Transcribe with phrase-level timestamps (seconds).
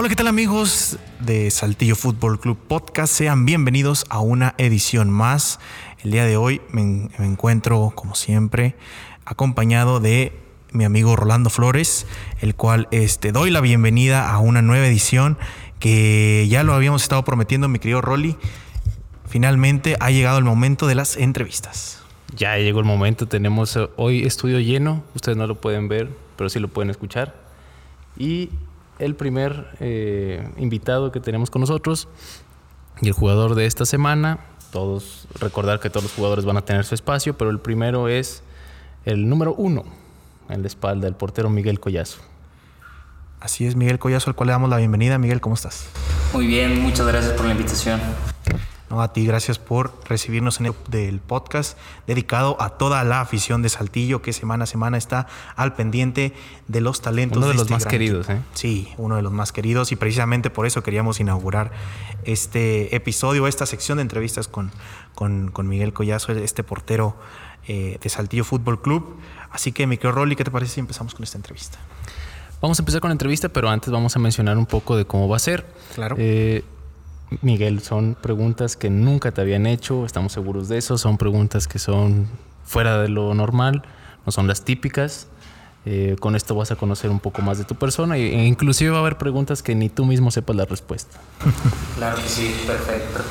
[0.00, 3.12] Hola, ¿qué tal amigos de Saltillo Fútbol Club Podcast?
[3.12, 5.58] Sean bienvenidos a una edición más.
[6.04, 8.76] El día de hoy me, me encuentro, como siempre,
[9.24, 10.38] acompañado de
[10.70, 12.06] mi amigo Rolando Flores,
[12.40, 15.36] el cual este, doy la bienvenida a una nueva edición
[15.80, 18.36] que ya lo habíamos estado prometiendo, mi querido Rolly.
[19.26, 22.04] Finalmente ha llegado el momento de las entrevistas.
[22.36, 26.60] Ya llegó el momento, tenemos hoy estudio lleno, ustedes no lo pueden ver, pero sí
[26.60, 27.34] lo pueden escuchar.
[28.16, 28.50] Y
[28.98, 32.08] el primer eh, invitado que tenemos con nosotros
[33.00, 34.40] y el jugador de esta semana,
[34.72, 38.42] todos, recordar que todos los jugadores van a tener su espacio, pero el primero es
[39.04, 39.84] el número uno
[40.48, 42.20] en la espalda, el portero Miguel Collazo.
[43.40, 45.16] Así es, Miguel Collazo, al cual le damos la bienvenida.
[45.18, 45.88] Miguel, ¿cómo estás?
[46.32, 48.00] Muy bien, muchas gracias por la invitación.
[48.90, 53.60] No, a ti, gracias por recibirnos en el del podcast dedicado a toda la afición
[53.60, 56.32] de Saltillo que semana a semana está al pendiente
[56.68, 57.36] de los talentos.
[57.36, 58.30] Uno de, los este más queridos.
[58.30, 58.40] ¿eh?
[58.54, 61.70] Sí, uno de los más queridos y precisamente por eso queríamos inaugurar
[62.24, 64.70] este episodio, esta sección de entrevistas con,
[65.14, 67.14] con, con Miguel Collazo, este portero
[67.66, 69.16] eh, de Saltillo Fútbol Club.
[69.50, 71.78] Así que, micro Rolly, ¿qué te parece si empezamos con esta entrevista?
[72.62, 75.28] Vamos a empezar con la entrevista, pero antes vamos a mencionar un poco de cómo
[75.28, 75.66] va a ser.
[75.94, 76.16] Claro.
[76.18, 76.64] Eh,
[77.42, 81.78] Miguel, son preguntas que nunca te habían hecho, estamos seguros de eso, son preguntas que
[81.78, 82.26] son
[82.64, 83.82] fuera de lo normal,
[84.24, 85.28] no son las típicas.
[85.84, 88.98] Eh, con esto vas a conocer un poco más de tu persona e inclusive va
[88.98, 91.18] a haber preguntas que ni tú mismo sepas la respuesta.
[91.96, 93.22] Claro sí, perfecto.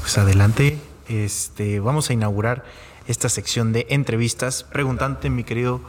[0.00, 2.64] Pues adelante, este, vamos a inaugurar
[3.06, 5.80] esta sección de entrevistas preguntante, mi querido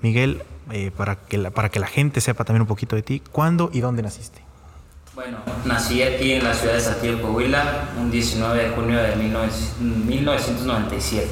[0.00, 3.20] Miguel, eh, para, que la, para que la gente sepa también un poquito de ti,
[3.32, 4.47] ¿cuándo y dónde naciste?
[5.18, 9.48] Bueno, nací aquí en la ciudad de Saltillo, Coahuila, un 19 de junio de 19
[9.80, 11.26] 1997.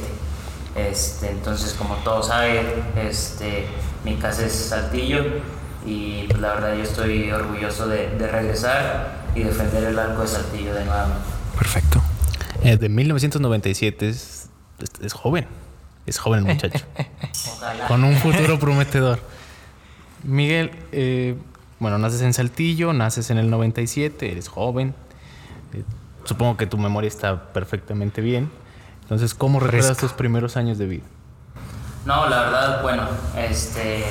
[0.75, 3.65] Este, entonces, como todos saben, este,
[4.05, 5.25] mi casa es Saltillo
[5.87, 10.27] y pues, la verdad yo estoy orgulloso de, de regresar y defender el arco de
[10.27, 11.07] Saltillo de nuevo.
[11.57, 12.03] Perfecto.
[12.65, 14.49] Eh, de 1997 es,
[14.81, 15.47] es, es joven,
[16.07, 16.85] es joven el muchacho,
[17.53, 17.87] Ojalá.
[17.87, 19.21] con un futuro prometedor.
[20.25, 21.37] Miguel, eh,
[21.79, 24.95] bueno, naces en Saltillo, naces en el 97, eres joven.
[25.75, 25.85] Eh,
[26.25, 28.51] supongo que tu memoria está perfectamente bien.
[29.03, 30.01] Entonces, ¿cómo recuerdas Fresca.
[30.01, 31.05] tus primeros años de vida?
[32.07, 33.03] No, la verdad, bueno,
[33.37, 34.05] este,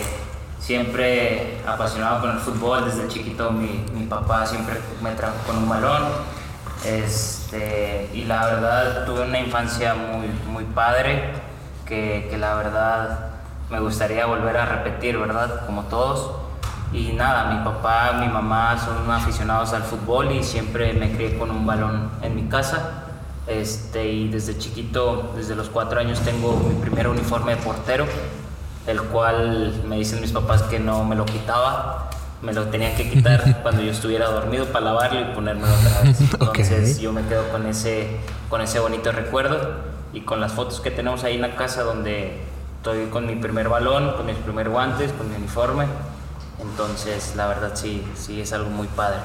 [0.60, 2.86] siempre apasionado con el fútbol.
[2.86, 6.04] Desde chiquito mi, mi papá siempre me trajo con un balón.
[6.86, 11.32] Este, y la verdad tuve una infancia muy, muy padre
[11.86, 13.32] que, que la verdad
[13.72, 15.66] me gustaría volver a repetir, ¿verdad?
[15.66, 16.45] Como todos.
[16.94, 21.52] Y nada, mi papá, mi mamá son aficionados al fútbol y siempre me crié con
[21.52, 23.04] un balón en mi casa.
[23.48, 28.06] Este, y desde chiquito, desde los cuatro años, tengo mi primer uniforme de portero,
[28.88, 32.10] el cual me dicen mis papás que no me lo quitaba.
[32.42, 36.22] Me lo tenía que quitar cuando yo estuviera dormido para lavarlo y ponérmelo otra vez.
[36.22, 38.20] Entonces yo me quedo con ese,
[38.50, 39.58] con ese bonito recuerdo
[40.14, 42.42] y con las fotos que tenemos ahí en la casa donde
[42.78, 45.86] estoy con mi primer balón, con mis primeros guantes, con mi uniforme.
[46.60, 49.18] Entonces la verdad sí, sí es algo muy padre.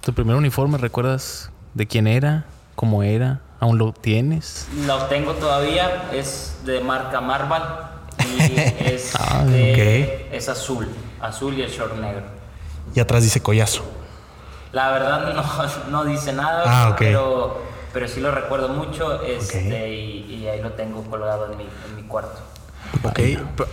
[0.00, 2.46] ¿Tu primer uniforme recuerdas de quién era?
[2.74, 3.40] ¿Cómo era?
[3.60, 4.68] ¿Aún lo tienes?
[4.86, 7.90] Lo tengo todavía, es de marca Marval
[8.38, 10.88] y es, Ah, de- es azul,
[11.20, 12.22] azul y el short negro.
[12.94, 13.82] Y atrás dice Collazo.
[14.72, 16.98] La verdad no, no dice nada, Ah, ok.
[16.98, 17.60] pero,
[17.92, 21.96] pero sí lo recuerdo mucho este, y, y ahí lo tengo colgado en mi, en
[21.96, 22.38] mi cuarto.
[23.02, 23.20] Ok,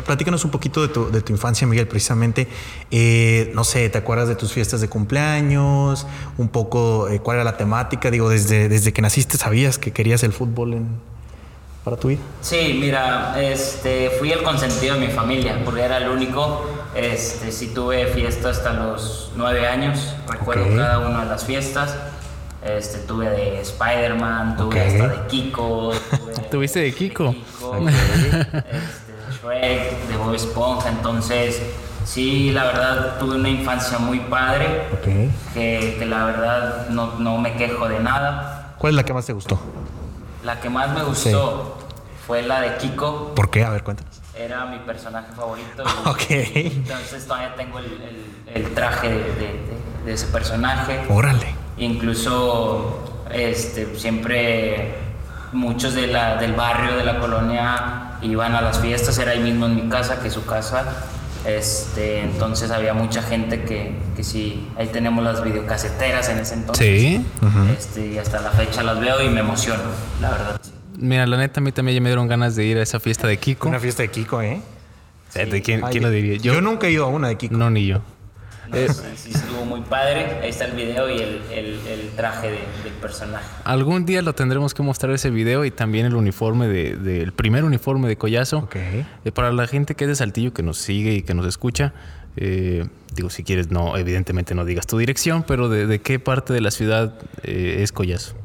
[0.06, 2.48] platícanos un poquito de tu, de tu infancia, Miguel, precisamente.
[2.92, 6.06] Eh, no sé, ¿te acuerdas de tus fiestas de cumpleaños?
[6.38, 8.12] Un poco, eh, ¿cuál era la temática?
[8.12, 10.88] Digo, desde, desde que naciste, ¿sabías que querías el fútbol en-
[11.84, 12.20] para tu vida?
[12.42, 16.64] Sí, mira, este, fui el consentido de mi familia, porque era el único.
[16.96, 21.96] Este, sí tuve fiesta hasta los nueve años, recuerdo cada una de las fiestas.
[22.64, 25.92] Este, tuve de Spider-Man, tuve hasta de Kiko.
[26.18, 27.32] tuve de- ¿Tuviste de Kiko?
[27.36, 28.38] Kiko, este,
[29.05, 29.05] de
[29.46, 30.90] Shrek, de Bob Esponja.
[30.90, 31.62] Entonces,
[32.06, 35.54] sí, la verdad, tuve una infancia muy padre, Ok.
[35.54, 38.76] que, que la verdad no, no me quejo de nada.
[38.78, 39.60] ¿Cuál es la que más te gustó?
[40.44, 41.78] La que más me gustó
[42.28, 43.64] fue la de Kiko, ¿Por qué?
[43.64, 44.22] A ver, cuéntanos.
[44.36, 45.84] era mi personaje favorito.
[46.06, 46.24] Ok.
[46.30, 51.02] Entonces todavía tengo el, el- el traje de, de- de- de ese personaje.
[51.10, 51.56] Órale.
[51.78, 53.00] Incluso
[53.32, 54.96] este, siempre
[55.54, 59.66] muchos de la, del barrio, de la colonia, iban a las fiestas, era ahí mismo
[59.66, 60.86] en mi casa, que es su casa.
[61.46, 67.00] Este, entonces había mucha gente que, que sí, ahí tenemos las videocaseteras en ese entonces.
[67.00, 67.26] Sí.
[67.78, 69.84] Este, y hasta la fecha las veo y me emociono,
[70.22, 70.62] la verdad.
[70.98, 73.28] Mira, la neta, a mí también ya me dieron ganas de ir a esa fiesta
[73.28, 73.68] de Kiko.
[73.70, 74.62] Una fiesta de Kiko, ¿eh?
[75.34, 76.38] ¿Quién, Ay, quién lo diría?
[76.38, 77.56] Yo, nunca he ido a una de Kiko.
[77.56, 78.02] No, ni yo.
[78.74, 80.40] Eh, sí, estuvo muy padre.
[80.42, 83.46] Ahí está el video y el, el, el traje de, del personaje.
[83.64, 87.32] Algún día lo tendremos que mostrar ese video y también el uniforme del de, el
[87.34, 88.58] primer uniforme de Collazo.
[88.60, 88.76] Ok.
[88.76, 91.94] Eh, para la gente que es de Saltillo, que nos sigue y que nos escucha,
[92.38, 96.52] eh, digo, si quieres, no, evidentemente no digas tu dirección, pero de, de qué parte
[96.54, 97.14] de la ciudad
[97.44, 98.36] eh, es Collazo.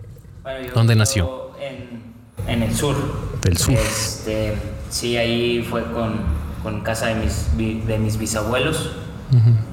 [0.43, 1.51] Bueno, yo- ¿Dónde yo nació?
[1.61, 2.95] En, en el sur.
[3.43, 3.75] Del sur.
[3.75, 4.55] Este,
[4.91, 6.21] sí, ahí fue con,
[6.63, 8.93] con casa de mis, de mis bisabuelos.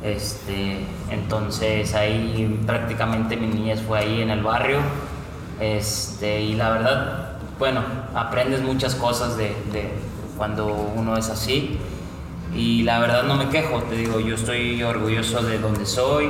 [0.04, 4.80] Este, entonces ahí prácticamente mi niñez fue ahí en el barrio.
[5.60, 7.82] Este, y la verdad, bueno,
[8.14, 9.56] aprendes muchas cosas de,
[10.38, 11.78] cuando uno es así.
[12.54, 16.30] Y la verdad no me quejo, te digo, yo estoy orgulloso de donde soy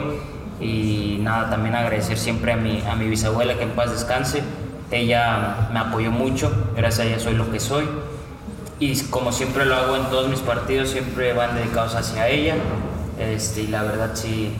[0.60, 4.42] y nada, también agradecer siempre a mi, a mi bisabuela que en paz descanse.
[4.90, 7.86] Ella me apoyó mucho, gracias a ella soy lo que soy.
[8.80, 12.56] Y como siempre lo hago en todos mis partidos, siempre van dedicados hacia ella.
[13.19, 14.52] Este, y la verdad sí,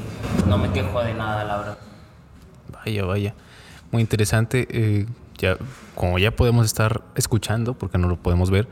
[0.48, 1.78] no me quejo de nada, la verdad.
[2.72, 3.34] Vaya, vaya.
[3.92, 4.68] Muy interesante.
[4.70, 5.06] eh,
[5.38, 5.58] ya,
[5.96, 8.68] como ya podemos estar escuchando, porque no lo podemos ver,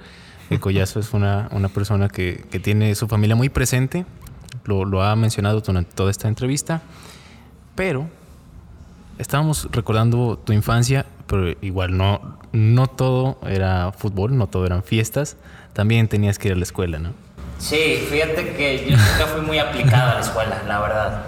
[0.49, 4.05] el Collazo es una, una persona que, que tiene su familia muy presente.
[4.63, 6.81] Lo, lo ha mencionado durante toda esta entrevista.
[7.75, 8.07] Pero
[9.17, 15.37] estábamos recordando tu infancia, pero igual no, no todo era fútbol, no todo eran fiestas.
[15.73, 17.13] También tenías que ir a la escuela, ¿no?
[17.57, 21.21] Sí, fíjate que yo nunca fui muy aplicado a la escuela, la verdad.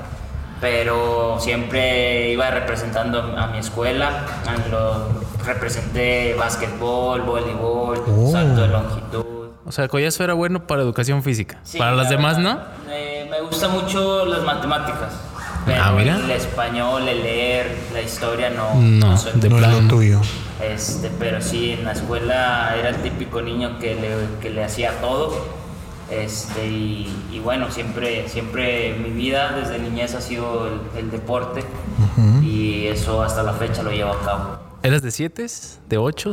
[0.59, 4.25] Pero siempre iba representando a mi escuela.
[4.71, 5.07] Lo,
[5.45, 8.31] representé básquetbol, voleibol, Oh.
[8.31, 9.25] salto de longitud.
[9.65, 11.59] O sea, Collazo era bueno para educación física.
[11.63, 12.59] Sí, para las la demás, ¿no?
[12.89, 15.13] eh, me gusta mucho las matemáticas.
[15.65, 16.15] Pero Ah, mira.
[16.15, 19.81] el español, el leer, la historia no, No, soy de No plano.
[19.81, 20.21] lo tuyo.
[20.61, 24.91] Este, pero sí, en la escuela era el típico niño que le, que le hacía
[25.01, 25.45] todo.
[26.09, 31.63] Este, y, y bueno, siempre, siempre mi vida desde niñez ha sido el, el deporte
[32.41, 34.59] y eso hasta la fecha lo llevo a cabo.
[34.83, 35.45] ¿Eras de siete?
[35.89, 36.31] ¿De ocho?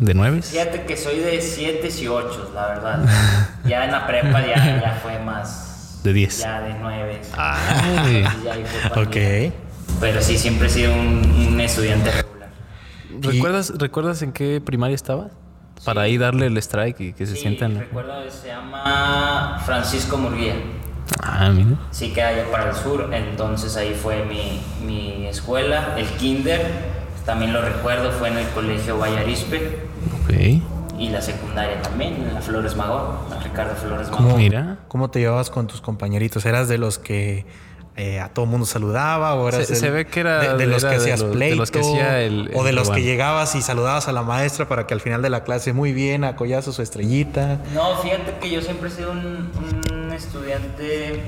[0.00, 0.42] ¿De nueve?
[0.42, 3.04] Fíjate que soy de 7 y 8, la verdad.
[3.66, 6.00] Ya en la prepa ya, ya fue más.
[6.02, 6.38] De 10.
[6.40, 7.20] Ya de 9.
[7.34, 8.22] Ay.
[8.44, 9.52] Ya ahí fue cuando Ok.
[10.00, 12.50] Pero sí, siempre he sido un, un estudiante regular.
[13.22, 15.30] ¿Recuerdas, ¿Recuerdas en qué primaria estabas?
[15.84, 17.78] Para ahí darle el strike y que se Sí, sientan.
[17.78, 20.54] recuerdo que se llama Francisco Murguía.
[21.22, 21.76] Ah, mira.
[21.90, 23.10] Sí, queda allá para el sur.
[23.12, 26.94] Entonces ahí fue mi, mi escuela, el kinder.
[27.26, 29.78] También lo recuerdo, fue en el colegio Vallarispe.
[30.22, 30.32] Ok.
[30.98, 34.40] Y la secundaria también, en la Flores Magón, la Ricardo Flores ¿Cómo, Magón.
[34.40, 34.76] Mira.
[34.88, 36.44] ¿Cómo te llevabas con tus compañeritos?
[36.46, 37.46] ¿Eras de los que
[37.96, 39.34] eh, a todo mundo saludaba?
[39.34, 41.20] ¿O eras Se- del- se ve que era- de, de los era que de hacías
[41.20, 41.56] de pleito?
[41.56, 44.66] los que hacía el- ¿O de el los que llegabas y saludabas a la maestra
[44.68, 47.58] para que al final de la clase, muy bien, a collazo su estrellita?
[47.72, 49.50] No, fíjate que yo siempre he sido un,
[49.92, 51.20] un estudiante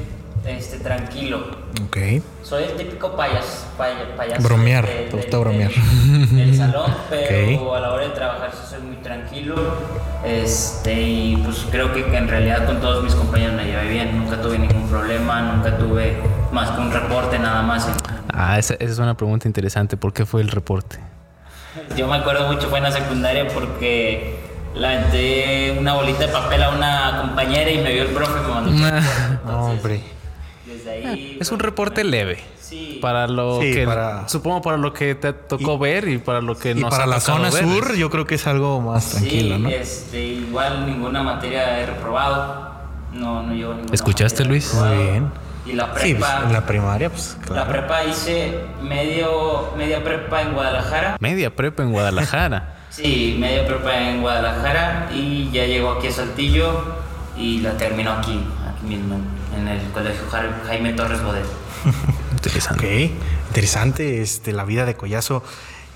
[0.46, 1.46] este, tranquilo.
[1.86, 1.96] Ok.
[2.42, 4.42] Soy el típico payas, paya- payaso.
[4.42, 5.70] Bromear, de- te de- gusta de- bromear.
[5.72, 9.54] Del salón, pero a la hora de trabajar sí soy muy tranquilo.
[10.24, 14.16] Este, y pues creo que, que en realidad con todos mis compañeros me llevé bien.
[14.18, 16.16] Nunca tuve ningún problema, nunca tuve
[16.52, 17.88] más que un reporte nada más.
[18.32, 19.96] Ah, esa, esa es una pregunta interesante.
[19.96, 20.98] ¿Por qué fue el reporte?
[21.96, 24.38] Yo me acuerdo mucho, fue en la secundaria porque
[24.74, 28.48] le una bolita de papel a una compañera y me vio el profe y me
[28.48, 28.70] mandó.
[28.70, 30.15] Entonces, hombre.
[30.86, 31.38] Desde ahí.
[31.40, 32.38] Es un reporte leve.
[32.60, 32.98] Sí.
[33.00, 33.84] Para lo Sí, que.
[33.84, 37.04] para- Supongo para lo que te tocó ver y para lo que Y nos para
[37.04, 37.64] ha la zona ver.
[37.64, 39.68] sur, yo creo que es algo más tranquilo, sí, ¿no?
[39.68, 42.74] este, igual ninguna materia he reprobado.
[43.12, 44.74] No, no llevo ninguna ¿Escuchaste, Luis?
[44.74, 45.30] Muy bien.
[45.64, 46.42] Y la Sí, pues, prepa.
[46.46, 47.70] en la primaria, pues la claro.
[47.72, 51.16] prepa hice medio, media prepa en Guadalajara.
[51.20, 52.72] Media prepa en Guadalajara.
[52.96, 56.82] Sí, media prepa en Guadalajara y ya llegó aquí a Saltillo
[57.36, 59.18] y la terminó aquí, aquí mismo,
[59.56, 60.22] en el colegio
[60.66, 61.44] Jaime Torres Bodet.
[62.32, 63.06] Interesante.
[63.06, 65.42] Ok, interesante este, la vida de Collazo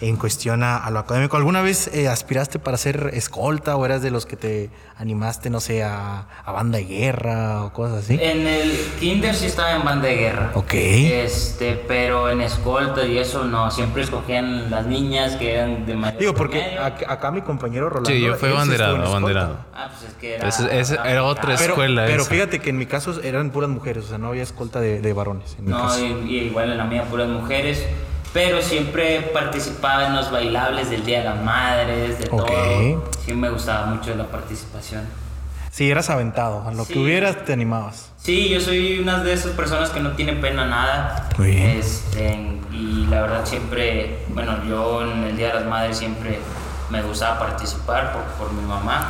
[0.01, 1.37] en cuestión a, a lo académico.
[1.37, 5.61] ¿Alguna vez eh, aspiraste para ser escolta o eras de los que te animaste, no
[5.61, 8.19] sé, a, a banda de guerra o cosas así?
[8.21, 10.53] En el kinder sí estaba en banda de guerra.
[10.55, 10.73] Ok.
[10.75, 16.19] Este, pero en escolta y eso no, siempre escogían las niñas que eran de mayor
[16.19, 18.11] Digo, porque ac- acá mi compañero Rolando.
[18.11, 19.59] Sí, yo fui abanderado, abanderado.
[19.75, 20.49] Ah, pues es que era...
[20.49, 22.31] Ese- ese era otra Pero, escuela pero esa.
[22.31, 25.13] fíjate que en mi caso eran puras mujeres, o sea, no había escolta de, de
[25.13, 25.57] varones.
[25.59, 26.05] En mi No, caso.
[26.05, 27.85] y, y igual en la mía puras mujeres.
[28.33, 32.47] Pero siempre participaba en los bailables del Día de las Madres, de Ok.
[32.47, 33.11] todo.
[33.25, 35.05] Sí me gustaba mucho la participación.
[35.73, 36.65] Sí, eras aventado.
[36.67, 36.93] A lo Sí.
[36.93, 38.13] que hubieras te animabas.
[38.19, 41.29] Sí, yo soy una de esas personas que no tiene pena nada.
[41.39, 41.71] Muy bien.
[41.71, 46.39] Este, y la verdad siempre, bueno, yo en el Día de las Madres siempre
[46.91, 49.09] me gustaba participar por, por mi mamá.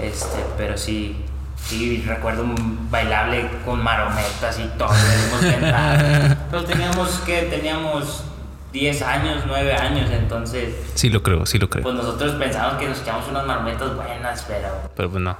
[0.00, 1.24] Este, pero sí,
[1.56, 4.90] Sí, recuerdo un bailable con marometas y todo.
[6.50, 8.22] Pero teníamos que, teníamos
[8.74, 11.84] 10 años, 9 años, entonces, Sí lo creo, sí lo creo.
[11.84, 15.36] pues nosotros pensábamos que nos echamos unas marometas buenas, pero Pero pues no.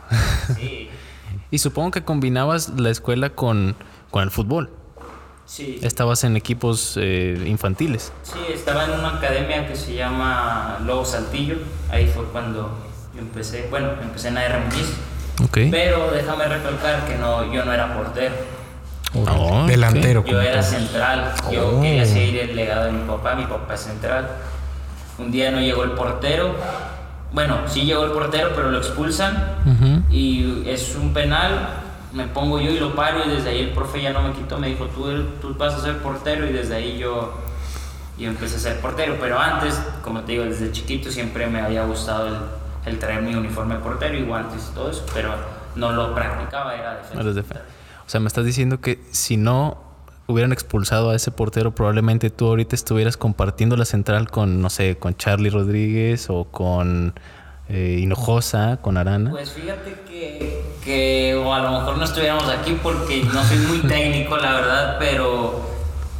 [0.57, 0.89] sí,
[1.51, 3.75] y supongo que combinabas la escuela con,
[4.13, 4.71] con el fútbol.
[5.47, 5.81] sí.
[5.83, 8.13] Estabas en equipos eh, infantiles.
[8.23, 11.57] Sí, estaba en una academia que se llama Lobo Saltillo.
[11.91, 12.71] Ahí fue cuando
[13.15, 13.67] yo empecé.
[13.69, 14.93] Bueno, empecé en AR Muñiz.
[15.43, 15.59] Ok.
[15.73, 18.33] Pero déjame recalcar que no, yo no era portero.
[19.27, 20.25] Ah, Delantero.
[20.25, 21.33] Yo era central.
[21.51, 21.81] Yo Oh.
[21.83, 23.35] quería seguir el legado de mi papá.
[23.35, 24.29] Mi papá es central.
[25.19, 26.55] Un día no llegó el portero.
[27.33, 29.57] Bueno, sí llegó el portero, pero lo expulsan.
[29.67, 30.03] Ujú.
[30.13, 31.69] Y es un penal.
[32.13, 33.25] Me pongo yo y lo paro.
[33.25, 34.59] Y desde ahí el profe ya no me quitó.
[34.59, 36.47] Me dijo, tú, tú vas a ser portero.
[36.49, 37.35] Y desde ahí yo,
[38.19, 39.17] yo empecé a ser portero.
[39.21, 42.35] Pero antes, como te digo, desde chiquito siempre me había gustado el,
[42.87, 45.05] el traer mi uniforme de portero y guantes y todo eso.
[45.15, 45.31] Pero
[45.77, 47.23] no lo practicaba, era defensa.
[48.07, 49.79] O sea, me estás diciendo que si no
[50.27, 54.97] hubieran expulsado a ese portero, probablemente tú ahorita estuvieras compartiendo la central con, no sé,
[54.97, 57.15] con Charlie Rodríguez o con
[57.69, 59.31] eh, Hinojosa, con Arana.
[59.31, 63.79] Pues fíjate que, que o a lo mejor no estuviéramos aquí porque no soy muy
[63.81, 65.61] técnico, la verdad, pero,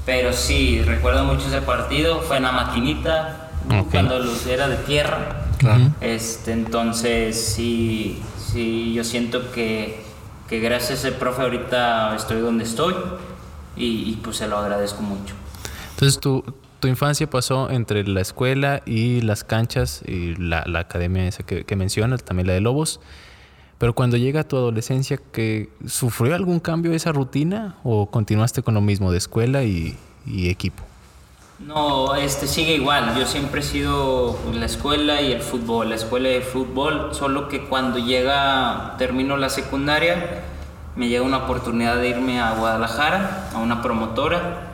[0.05, 2.21] pero sí, recuerdo mucho ese partido.
[2.21, 3.51] Fue en la maquinita,
[3.91, 5.47] cuando los era de tierra.
[5.59, 5.93] Claro.
[6.01, 10.04] Este, entonces, sí, sí, yo siento que,
[10.49, 12.95] que gracias a ese profe ahorita estoy donde estoy
[13.77, 15.35] y, y, pues se lo agradezco mucho.
[15.91, 16.45] Entonces, tu,
[16.81, 21.65] tu infancia pasó entre la escuela y las canchas y la, la academia esa que,
[21.65, 23.01] que mencionas, también la de Lobos.
[23.79, 28.81] Pero cuando llega tu adolescencia, que ¿sufrió algún cambio esa rutina o continuaste con lo
[28.81, 29.97] mismo de escuela y,
[30.27, 30.85] y equipo?
[31.67, 33.17] No, este sigue igual.
[33.19, 37.65] Yo siempre he sido la escuela y el fútbol, la escuela el fútbol, solo que
[37.65, 40.43] cuando llega, termino la secundaria,
[40.95, 44.73] me llega una oportunidad de irme a Guadalajara, a una promotora,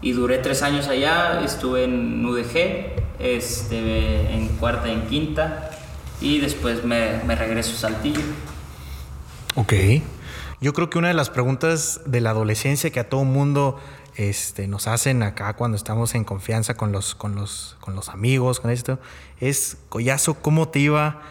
[0.00, 5.70] y duré tres años allá, estuve en UDG, este, en cuarta y en quinta,
[6.22, 8.22] y después me, me regreso a Saltillo.
[9.56, 9.74] Ok.
[10.62, 13.78] Yo creo que una de las preguntas de la adolescencia que a todo mundo
[14.28, 18.60] este, nos hacen acá cuando estamos en confianza con los, con los, con los amigos,
[18.60, 18.98] con esto,
[19.40, 21.22] es, Collazo, ¿cómo te iba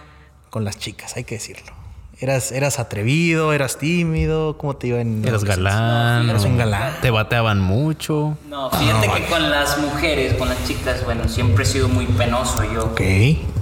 [0.49, 1.15] con las chicas?
[1.15, 1.71] Hay que decirlo.
[2.19, 3.53] ¿Eras, eras atrevido?
[3.53, 4.57] ¿Eras tímido?
[4.57, 6.29] ¿Cómo te iba en la ¿Eras galán?
[6.29, 6.95] Eras un galán.
[7.01, 8.37] ¿Te bateaban mucho?
[8.49, 12.63] No, fíjate que con las mujeres, con las chicas, bueno, siempre he sido muy penoso
[12.73, 12.87] yo.
[12.87, 13.01] Ok.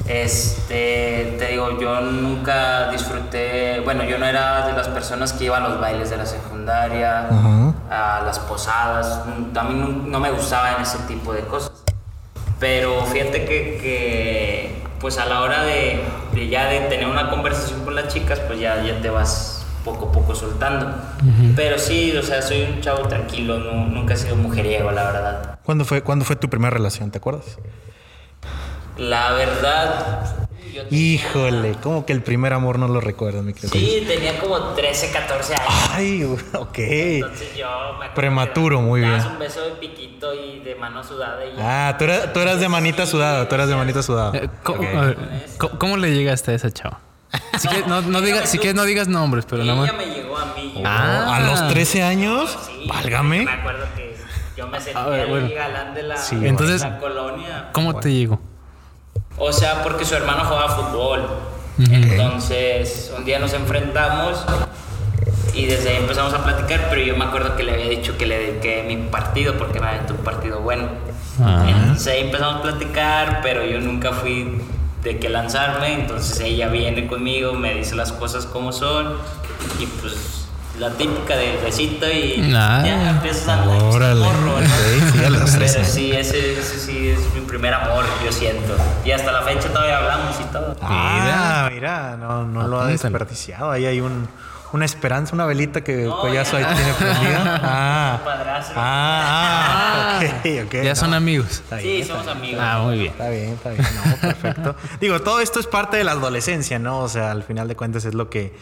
[0.08, 5.64] Este, te digo, yo nunca disfruté, bueno, yo no era de las personas que iban
[5.64, 7.67] a los bailes de la secundaria, Ajá.
[7.90, 9.22] A las posadas,
[9.56, 11.72] a mí no, no me gustaban ese tipo de cosas.
[12.60, 16.02] Pero fíjate que, que, pues a la hora de,
[16.34, 20.10] de ya de tener una conversación con las chicas, pues ya, ya te vas poco
[20.10, 20.92] a poco soltando.
[21.56, 25.60] Pero sí, o sea, soy un chavo tranquilo, no- nunca he sido mujeriego, la verdad.
[25.64, 27.12] ¿Cuándo fue, ¿Cuándo fue tu primera relación?
[27.12, 27.58] ¿Te acuerdas?
[28.98, 33.72] La verdad, yo Híjole, ¿cómo que el primer amor no lo recuerdas, mi querido?
[33.74, 35.90] Sí, tenía como 13, 14 años.
[35.92, 36.78] Ay, ok.
[36.78, 39.14] Entonces yo me acuerdo Prematuro, muy bien.
[39.26, 41.54] un beso de piquito y de mano sudada y.
[41.60, 44.38] Ah, tú eras, tú eras de manita sudada, tú eras de manita sudada.
[44.38, 44.88] Eh, ¿Cómo, Ok.
[44.96, 45.18] a ver,
[45.58, 47.00] ¿cómo- cómo le llegaste a esa chava?
[47.60, 49.94] Si quieres, no, no ella digas, me si quieres no digas nombres, pero nada Ella
[49.94, 50.08] más.
[50.08, 50.74] me llegó a mí.
[50.76, 51.36] yo- Ah.
[51.36, 52.58] ¿A los 13 años?
[52.66, 53.44] Sí, Válgame.
[53.44, 54.16] Me acuerdo que
[54.56, 55.50] yo me sentía A ver, el bueno.
[55.54, 57.70] galán de la, Sí, de Entonces- la colonia.
[57.74, 58.40] ¿Cómo te llegó?
[59.38, 61.28] O sea, porque su hermano jugaba fútbol.
[61.80, 64.44] Entonces, un día nos enfrentamos
[65.54, 68.26] y desde ahí empezamos a platicar, pero yo me acuerdo que le había dicho que
[68.26, 70.88] le dediqué mi partido porque me aventó un partido bueno.
[71.40, 71.66] Ah.
[71.68, 74.60] Entonces ahí empezamos a platicar, pero yo nunca fui
[75.04, 79.18] de que lanzarme, entonces ella viene conmigo, me dice las cosas como son
[79.80, 80.47] y pues
[80.80, 82.82] la típica del besito y Ah.
[82.86, 84.24] ya empiezas a Órale.
[84.24, 84.54] morro, ¿no?
[84.58, 85.86] Ok, sí, a los Pero 13.
[85.86, 88.76] sí, ese, ese sí es mi primer amor, yo siento.
[89.04, 90.76] Y hasta la fecha todavía hablamos y todo.
[90.82, 93.72] Ah, mira, no, no lo ha desperdiciado.
[93.72, 94.28] Ahí hay un,
[94.74, 96.74] una esperanza, una velita que No, Collazo ahí ya.
[96.76, 97.60] tiene prendida.
[97.64, 98.76] Ah, Padrastro.
[98.78, 100.74] ah, ah, ok, ok.
[100.84, 101.52] Ya no, son amigos.
[101.52, 102.62] está Sí, bien, somos amigos.
[102.64, 103.12] Ah, muy bien.
[103.12, 103.86] Está bien, está bien.
[104.06, 104.76] No, perfecto.
[105.02, 107.00] Digo, todo esto es parte de la adolescencia, ¿no?
[107.00, 108.54] O sea, al final de cuentas es lo que,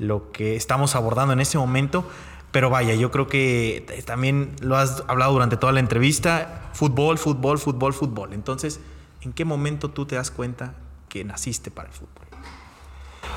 [0.00, 2.04] lo que estamos abordando en este momento.
[2.50, 6.70] Pero vaya, yo creo que también lo has hablado durante toda la entrevista.
[6.72, 8.32] Fútbol, fútbol, fútbol, fútbol.
[8.32, 8.80] Entonces,
[9.20, 10.74] ¿en qué momento tú te das cuenta
[11.08, 12.26] que naciste para el fútbol?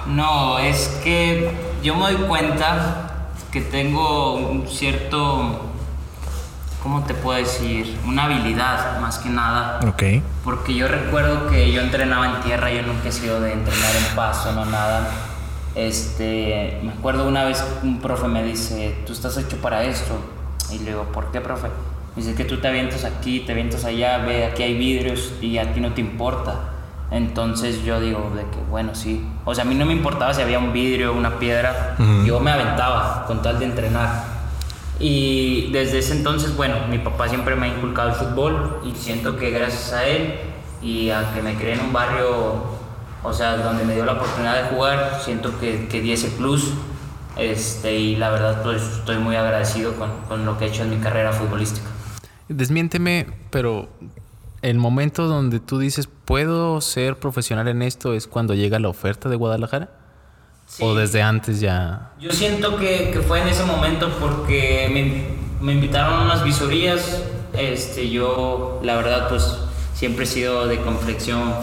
[0.08, 1.52] No, es que
[1.84, 5.62] yo me doy cuenta que tengo un cierto,
[6.82, 7.96] ¿cómo te puedo decir?
[8.08, 9.80] Una habilidad más que nada.
[9.88, 10.04] Ok.
[10.44, 14.16] Porque yo recuerdo que yo entrenaba en tierra, yo nunca he sido de entrenar en
[14.16, 15.33] paso, no nada.
[15.76, 20.14] Este, me acuerdo una vez un profe me dice, tú estás hecho para esto.
[20.72, 21.68] Y le digo, ¿por qué, profe?
[22.16, 25.58] Me dice que tú te avientas aquí, te avientas allá, ve, aquí hay vidrios y
[25.58, 26.70] a ti no te importa.
[27.12, 29.24] Entonces yo digo de que, bueno, sí.
[29.46, 31.96] O sea, a mí no me importaba si había un vidrio, una piedra.
[32.26, 34.34] Yo me aventaba con tal de entrenar.
[35.00, 39.38] Y desde ese entonces, bueno, mi papá siempre me ha inculcado el fútbol y siento
[39.38, 40.34] que gracias a él
[40.82, 42.64] y a que me crié en un barrio,
[43.24, 46.74] o sea, donde me dio la oportunidad de jugar, siento que, que di ese plus.
[47.38, 50.92] Este, y la verdad, pues estoy muy agradecido con, con lo que he hecho en
[50.92, 51.88] mi carrera futbolística.
[52.48, 53.90] Desmiénteme, pero
[54.62, 59.30] el momento donde tú dices, puedo ser profesional en esto, es cuando llega la oferta
[59.30, 59.90] de Guadalajara.
[60.80, 62.14] ¿O desde antes ya?
[62.20, 67.22] Yo siento que, que fue en ese momento porque me, me, invitaron a unas visorías.
[67.54, 69.60] Este, yo, la verdad, pues
[69.94, 71.54] siempre he sido de complexión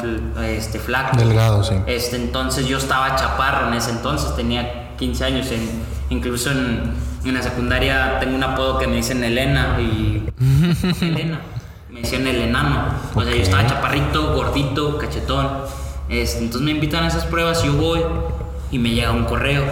[0.44, 1.16] este, flaco.
[1.16, 1.75] Delgado, sí.
[1.87, 5.50] Este, entonces yo estaba chaparro en ese entonces, tenía 15 años.
[5.50, 5.68] En,
[6.10, 6.92] incluso en,
[7.25, 10.25] en la secundaria tengo un apodo que me dicen Elena y...
[11.00, 11.40] Elena.
[11.90, 12.94] Me decían el enano.
[13.14, 15.49] O sea, yo estaba chaparrito, gordito, cachetón.
[16.08, 18.00] Este, entonces me invitan a esas pruebas, yo voy
[18.70, 19.64] y me llega un correo.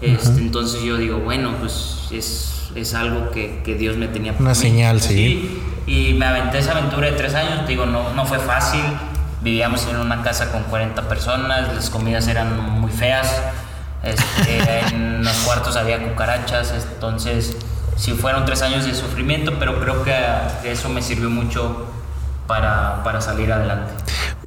[0.00, 4.54] Este, Entonces yo digo, bueno, pues es, es algo que, que, Dios me tenía Una
[4.54, 5.60] señal, sí.
[5.88, 8.82] Y me aventé esa aventura de tres años, digo, no, no fue fácil.
[9.40, 13.42] Vivíamos en una casa con 40 personas, las comidas eran muy feas.
[14.02, 17.56] Este, en los cuartos había cucarachas, entonces
[17.96, 20.14] sí fueron tres años de sufrimiento, pero creo que
[20.64, 21.86] eso me sirvió mucho
[22.46, 23.94] para, para salir adelante.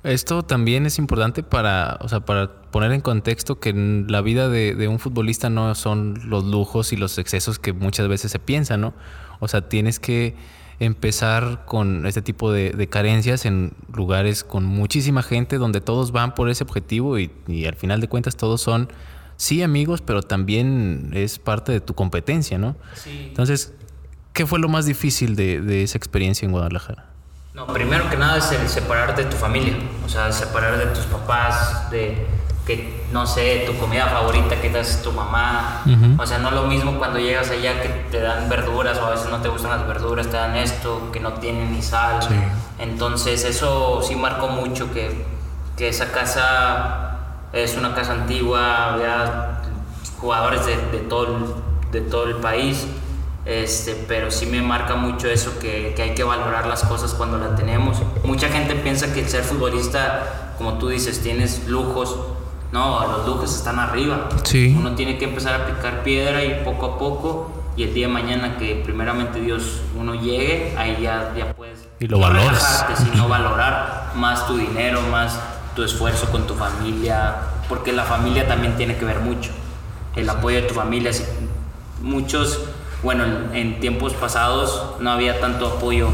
[0.04, 3.74] Esto también es importante para, o sea, para poner en contexto que
[4.08, 8.08] la vida de, de, un futbolista no son los lujos y los excesos que muchas
[8.08, 8.94] veces se piensan, ¿no?
[9.40, 10.36] O sea, tienes que
[10.82, 16.34] empezar con este tipo de, de carencias en lugares con muchísima gente donde todos van
[16.34, 18.92] por ese objetivo y, y al final de cuentas todos son
[19.38, 22.76] sí amigos, pero también es parte de tu competencia, ¿no?
[22.96, 23.26] Sí.
[23.28, 23.76] Entonces,
[24.34, 27.06] ¿qué fue lo más difícil de, de, esa experiencia en Guadalajara?
[27.54, 31.06] No, primero que nada es el separar de tu familia, o sea, separar de tus
[31.06, 32.26] papás, de
[32.66, 35.82] que, no sé, tu comida favorita que te hace tu mamá.
[35.86, 36.22] Uh -huh.
[36.22, 39.10] O sea, no es lo mismo cuando llegas allá que te dan verduras o a
[39.12, 42.22] veces no te gustan las verduras, te dan esto, que no tiene ni sal.
[42.22, 42.36] Sí.
[42.80, 45.26] Entonces, eso sí marcó mucho que,
[45.78, 47.12] que esa casa
[47.54, 49.62] es una casa antigua, había
[50.20, 52.88] jugadores de, de, todo, el, de todo el país,
[53.46, 57.38] este, pero sí me marca mucho eso, que, que, hay que valorar las cosas cuando
[57.38, 57.98] las tenemos.
[58.24, 62.16] Mucha gente piensa que el ser futbolista, como tú dices, tienes lujos.
[62.72, 64.30] No, los lujos están arriba.
[64.44, 64.76] Sí.
[64.78, 68.14] Uno tiene que empezar a picar piedra y poco a poco, y el día de
[68.14, 71.88] mañana que primeramente Dios uno llegue, ahí ya, ya puedes...
[72.00, 72.86] Y lo valoras.
[72.98, 75.40] sino valorar más tu dinero, más
[75.76, 77.36] tu esfuerzo con tu familia,
[77.70, 79.52] porque la familia también tiene que ver mucho.
[80.16, 81.12] El apoyo de tu familia.
[82.02, 82.60] Muchos,
[83.04, 86.10] bueno, en, en tiempos pasados no había tanto apoyo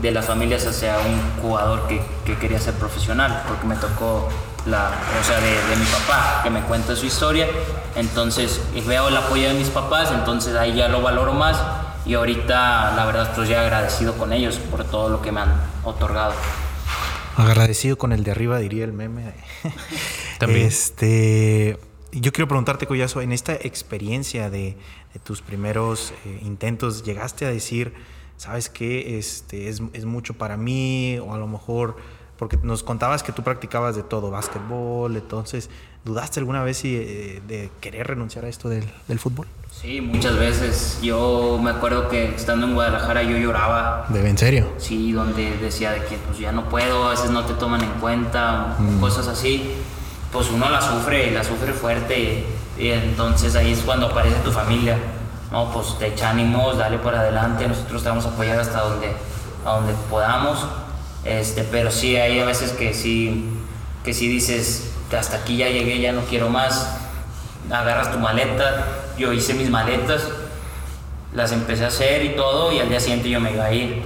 [0.00, 4.28] de las familias hacia un jugador que, que, quería ser profesional, porque me tocó
[4.66, 7.48] la, o sea, de, de, mi papá, que me cuenta su historia,
[7.94, 11.56] entonces veo el apoyo de mis papás, entonces ahí ya lo valoro más
[12.06, 15.60] y ahorita la verdad estoy ya agradecido con ellos por todo lo que me han
[15.84, 16.34] otorgado.
[17.36, 19.34] Agradecido con el de arriba, diría el meme.
[20.38, 20.66] También.
[20.66, 21.78] Este,
[22.12, 24.76] yo quiero preguntarte, Collazo, en esta experiencia de,
[25.12, 27.92] de tus primeros eh, intentos, ¿llegaste a decir,
[28.36, 31.18] sabes qué, este, es, es, mucho para mí?
[31.18, 31.96] O a lo mejor,
[32.38, 35.70] porque nos contabas que tú practicabas de todo, básquetbol, entonces,
[36.04, 39.46] ¿dudaste alguna vez si, eh, de querer renunciar a esto del, del fútbol?
[39.80, 40.98] Sí, muchas veces.
[41.02, 44.06] Yo me acuerdo que estando en Guadalajara yo lloraba.
[44.08, 44.72] ¿De en serio?
[44.78, 47.90] Sí, donde decía de que pues ya no puedo, a veces no te toman en
[48.00, 49.00] cuenta, mm.
[49.00, 49.74] cosas así.
[50.32, 54.50] Pues uno la sufre la sufre fuerte y, y, entonces ahí es cuando aparece tu
[54.50, 54.98] familia.
[55.52, 59.12] No, pues te echa ánimos, dale por adelante, nosotros te vamos a apoyar hasta donde,
[59.64, 60.66] a donde podamos.
[61.26, 63.48] Este, pero sí, hay a veces que sí,
[64.04, 66.98] que sí dices, hasta aquí ya llegué, ya no quiero más.
[67.70, 68.86] Agarras tu maleta,
[69.18, 70.28] yo hice mis maletas,
[71.34, 74.04] las empecé a hacer y todo, y al día siguiente yo me iba a ir.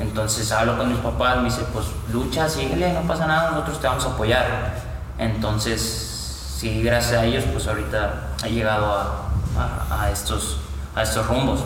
[0.00, 3.86] Entonces hablo con mis papás, me dice, pues lucha, síguele, no pasa nada, nosotros te
[3.86, 4.74] vamos a apoyar.
[5.18, 10.58] Entonces, sí, gracias a ellos, pues ahorita ha llegado a, a, a estos,
[10.94, 11.60] a estos rumbos.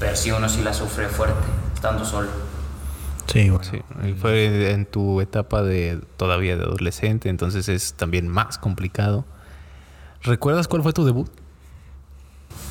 [0.00, 2.28] Pero sí, uno sí la sufre fuerte, estando solo.
[3.26, 3.64] Sí, bueno.
[3.64, 9.24] sí, y fue en tu etapa de todavía de adolescente, entonces es también más complicado.
[10.22, 11.30] ¿Recuerdas cuál fue tu debut?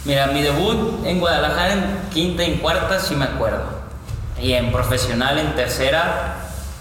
[0.05, 3.63] Mira, mi debut en Guadalajara en quinta y en cuarta sí me acuerdo.
[4.41, 6.37] Y en profesional en tercera,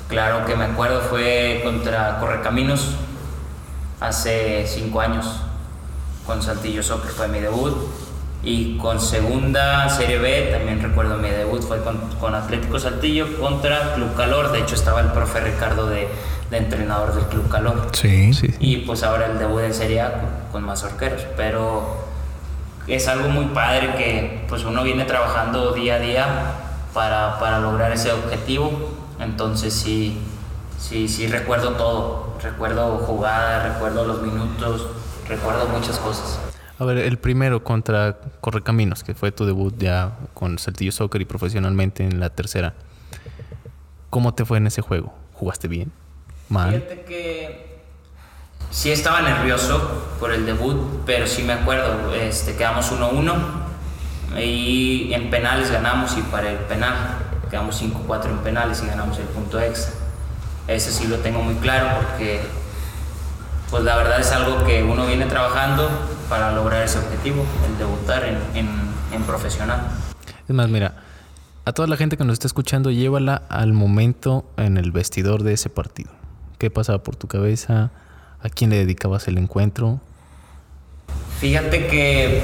[0.09, 2.95] claro que me acuerdo, fue contra Correcaminos
[4.01, 5.27] hace cinco años.
[6.27, 7.77] con Saltillo Soccer fue mi debut.
[8.43, 13.95] Y con segunda Serie B, también recuerdo mi debut, fue con, con Atlético Saltillo contra
[13.95, 14.51] Club Calor.
[14.51, 16.09] De hecho, estaba el profe Ricardo de,
[16.51, 17.89] de entrenador del Club Calor.
[17.93, 18.33] Sí.
[18.33, 18.55] Sí.
[18.59, 21.23] Y pues ahora el debut en Serie A con, con Mazorqueros.
[21.37, 21.99] Pero
[22.87, 26.27] es algo muy padre que pues uno viene trabajando día a día
[26.95, 28.73] para, para lograr ese objetivo.
[29.21, 30.19] Entonces sí,
[30.79, 32.37] sí, sí recuerdo todo.
[32.43, 34.87] Recuerdo jugadas, recuerdo los minutos,
[35.29, 36.41] recuerdo muchas cosas.
[36.81, 41.27] A ver, el primero contra Correcaminos, que fue tu debut ya con Saltillo Soccer y
[41.27, 42.73] profesionalmente en la tercera.
[44.09, 45.13] ¿Cómo te fue en ese juego?
[45.35, 45.93] ¿Jugaste bien?
[46.49, 46.71] ¿Mal?
[46.71, 47.81] Fíjate que
[48.71, 53.35] sí estaba nervioso por el debut, pero sí me acuerdo, este, quedamos 1-1
[54.43, 56.95] y en penales ganamos y para el penal
[57.51, 59.93] quedamos 5-4 en penales y ganamos el punto extra.
[60.67, 62.41] Ese sí lo tengo muy claro porque
[63.71, 65.91] pues la verdad es algo que uno viene trabajando
[66.31, 68.69] para lograr ese objetivo, el debutar en, en,
[69.13, 69.89] en profesional.
[70.49, 70.95] Es más, mira,
[71.67, 75.53] a toda la gente que nos está escuchando, llévala al momento en el vestidor de
[75.53, 76.11] ese partido.
[76.59, 77.91] ¿Qué pasaba por tu cabeza?
[78.43, 80.01] ¿A quién le dedicabas el encuentro?
[81.41, 82.43] Fíjate que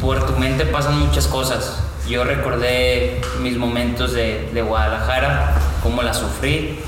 [0.00, 1.82] por tu mente pasan muchas cosas.
[2.08, 6.78] Yo recordé mis momentos de, de Guadalajara, cómo la sufrí,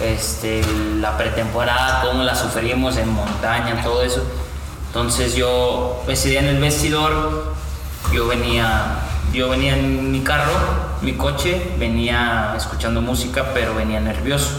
[0.00, 0.62] este,
[1.00, 4.24] la pretemporada, cómo la sufrimos en montaña, todo eso.
[4.94, 7.52] Entonces yo ese día en el vestidor,
[8.12, 9.00] yo venía,
[9.32, 10.52] yo venía en mi carro,
[11.02, 14.52] mi coche, venía escuchando música, pero venía nervioso.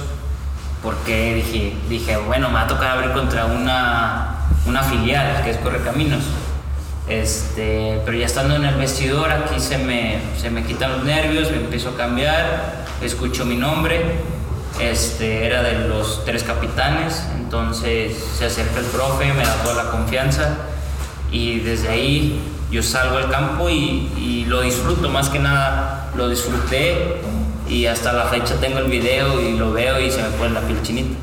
[0.83, 5.57] Porque dije, dije bueno, me va a tocar abrir contra una, una filial, que es
[5.59, 6.25] Correcaminos.
[7.07, 11.49] Este, pero ya estando en el vestidor, aquí se me, se me quitan los nervios,
[11.49, 14.01] me empiezo a cambiar, escucho mi nombre,
[14.79, 19.91] este, era de los tres capitanes, entonces se acerca el profe, me da toda la
[19.91, 20.57] confianza
[21.31, 27.17] y desde ahí yo salgo al campo y, lo disfruto, más que nada lo disfruté
[27.67, 30.61] y hasta la fecha tengo el video y lo veo y se me pone la
[30.61, 31.17] piel chinita.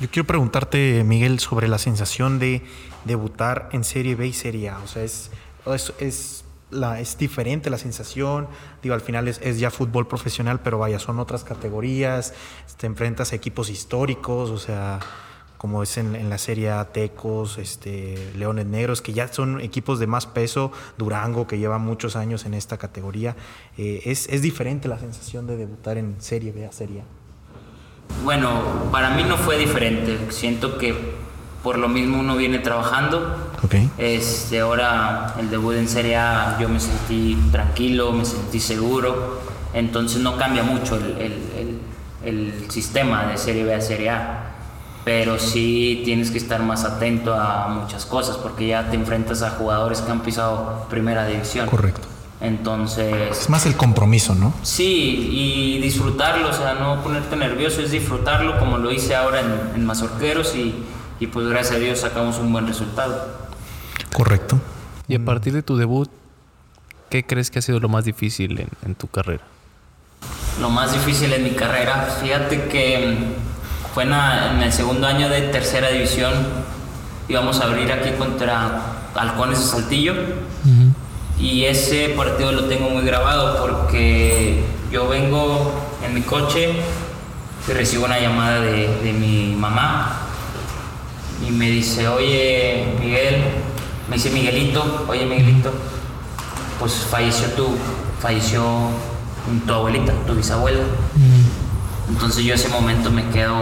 [0.00, 2.62] Yo quiero preguntarte, Miguel, sobre la sensación de
[3.04, 4.78] debutar en Serie B y Serie A.
[4.78, 6.43] O sea, es,
[6.74, 8.48] la, es diferente la sensación.
[8.82, 12.34] Digo, al final es, es, ya fútbol profesional, pero vaya, son otras categorías.
[12.76, 15.00] Te enfrentas a equipos históricos, o sea,
[15.64, 20.06] como es en, la Serie A, Tecos, este, Leones Negros, que ya son equipos de
[20.06, 20.72] más peso.
[20.98, 23.34] Durango, que lleva muchos años en esta categoría.
[23.78, 27.04] Eh, es, es diferente la sensación de debutar en Serie B a Serie A.
[28.24, 30.18] Bueno, para mí no fue diferente.
[30.30, 30.94] Siento que
[31.64, 33.50] por lo mismo uno viene trabajando.
[33.64, 33.90] Okay.
[33.96, 39.40] Este, ahora el debut en Serie A yo me sentí tranquilo, me sentí seguro.
[39.72, 41.78] Entonces no cambia mucho el, el,
[42.22, 44.40] el, el sistema de Serie B a Serie A.
[45.06, 49.50] Pero sí tienes que estar más atento a muchas cosas porque ya te enfrentas a
[49.50, 51.66] jugadores que han pisado primera división.
[51.66, 52.08] Correcto.
[52.42, 53.38] Entonces...
[53.38, 54.52] Es más el compromiso, ¿no?
[54.62, 59.72] Sí, y disfrutarlo, o sea, no ponerte nervioso, es disfrutarlo como lo hice ahora en,
[59.76, 60.74] en Mazorqueros y,
[61.24, 63.28] y, pues gracias a Dios sacamos un buen resultado.
[64.12, 64.60] Correcto.
[65.08, 66.10] Y a partir de tu debut,
[67.10, 69.42] ¿qué crees que ha sido lo más difícil en, en tu carrera?
[70.60, 73.18] Lo más difícil en mi carrera, fíjate que
[73.94, 74.12] fue en,
[74.60, 76.32] el segundo año de tercera división,
[77.28, 78.82] íbamos a abrir aquí contra
[79.14, 80.14] Halcones de Saltillo.
[80.14, 80.92] Uh -huh.
[81.38, 85.72] Y ese partido lo tengo muy grabado porque yo vengo
[86.04, 86.72] en mi coche
[87.68, 90.23] y recibo una llamada de, de, mi mamá
[91.46, 93.42] y me dice, oye Miguel,
[94.08, 95.72] me dice Miguelito, oye Miguelito,
[96.78, 97.76] pues falleció tu,
[98.20, 98.62] falleció
[99.66, 100.80] tu abuelita, tu bisabuela.
[102.08, 103.56] Entonces yo ese momento me quedo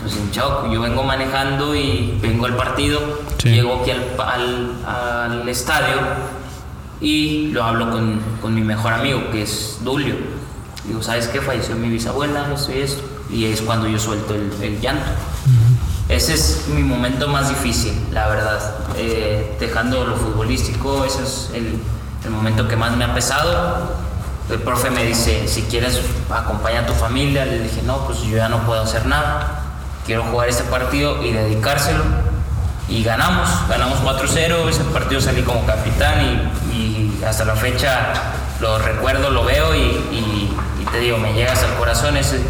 [0.00, 0.70] pues en shock.
[0.72, 3.00] Yo vengo manejando y vengo al partido,
[3.38, 3.50] sí.
[3.50, 4.84] llego aquí al, al,
[5.32, 5.96] al estadio
[7.00, 10.16] y lo hablo con, con, mi mejor amigo, que es Dulio.
[10.86, 11.40] Digo, ¿sabes qué?
[11.40, 13.02] Falleció mi bisabuela, esto y esto.
[13.30, 15.04] Y es cuando yo suelto el, el llanto.
[15.04, 15.77] Uh -huh.
[16.08, 18.58] Ese es mi momento más difícil, la verdad.
[18.96, 21.78] Eh, dejando lo futbolístico, ese es el,
[22.30, 23.90] momento que más me ha pesado.
[24.50, 28.38] El profe me dice, si quieres acompañar a tu familia, le dije, no, pues yo
[28.38, 29.62] ya no puedo hacer nada.
[30.06, 32.04] Quiero jugar este partido y dedicárselo
[32.88, 38.12] y ganamos, ganamos 4-0, ese partido salí como capitán y, hasta la fecha
[38.60, 40.50] lo recuerdo, lo veo y,
[40.90, 42.40] te digo, me llegas al corazón, ese,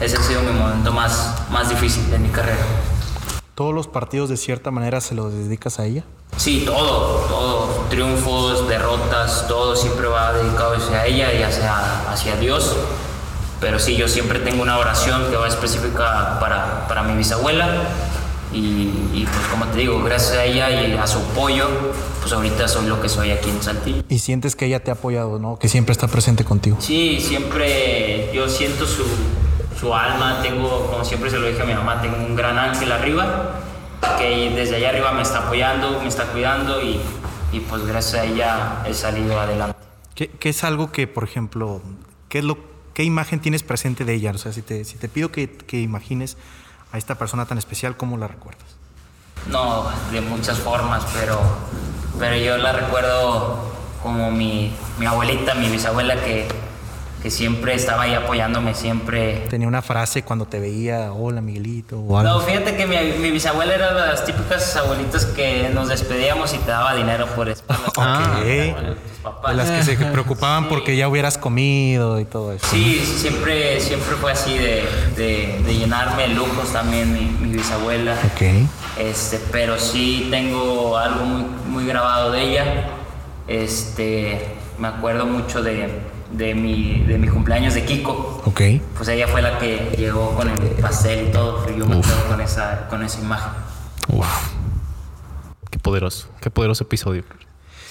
[0.00, 2.58] ese ha sido mi momento más, más difícil de mi carrera.
[3.60, 6.02] ¿Todos los partidos de cierta manera se los dedicas a ella?
[6.38, 12.74] Sí, todo, todo, triunfos, derrotas, todo siempre va dedicado hacia ella y hacia, hacia Dios.
[13.60, 17.82] Pero sí, yo siempre tengo una oración que va específica para, para mi bisabuela
[18.50, 21.68] Y, pues como te digo, gracias a ella y a su apoyo,
[22.22, 24.02] pues ahorita soy lo que soy aquí en Saltillo.
[24.08, 25.58] Y sientes que ella te ha apoyado, ¿no?
[25.58, 26.78] Que siempre está presente contigo.
[26.80, 29.04] Sí, siempre yo siento su,
[29.80, 32.92] su alma, tengo, como siempre se lo dije a mi mamá, tengo un gran ángel
[32.92, 33.60] arriba,
[34.18, 37.00] que desde allá arriba me está apoyando, me está cuidando y,
[37.50, 39.78] y pues gracias a ella he salido adelante.
[40.14, 41.80] ¿Qué, ¿Qué, es algo que, por ejemplo,
[42.28, 42.58] qué es lo,
[42.92, 44.32] qué imagen tienes presente de ella?
[44.34, 46.36] O sea, si te, si te pido que, que imagines
[46.92, 48.76] a esta persona tan especial, ¿cómo la recuerdas?
[49.48, 51.40] No, de muchas formas, pero,
[52.18, 53.64] pero yo la recuerdo
[54.02, 56.46] como mi, mi abuelita, mi bisabuela, que,
[57.22, 59.46] que siempre estaba ahí apoyándome, siempre.
[59.50, 62.32] Tenía una frase cuando te veía, hola Miguelito, o algo.
[62.32, 66.58] No, fíjate que mi, mi, bisabuela era de las típicas abuelitas que nos despedíamos y
[66.58, 67.62] te daba dinero por eso.
[67.96, 67.98] ok.
[69.48, 72.66] De las que se preocupaban porque ya hubieras comido y todo eso.
[72.70, 74.84] Sí, siempre, siempre fue así de,
[75.16, 78.14] de, de llenarme de lujos también mi, mi, bisabuela.
[78.32, 78.42] Ok.
[78.98, 82.64] Este, pero sí tengo algo muy, muy grabado de ella.
[83.46, 84.38] Este,
[84.78, 85.88] me acuerdo mucho de,
[86.32, 88.42] de, mi, de mi cumpleaños de Kiko.
[88.44, 88.60] Ok.
[88.96, 91.66] Pues ella fue la que llegó con el pastel y todo.
[91.76, 93.52] Yo me quedo con esa, con esa imagen.
[94.08, 94.52] Uf.
[95.70, 97.24] Qué poderoso, qué poderoso episodio.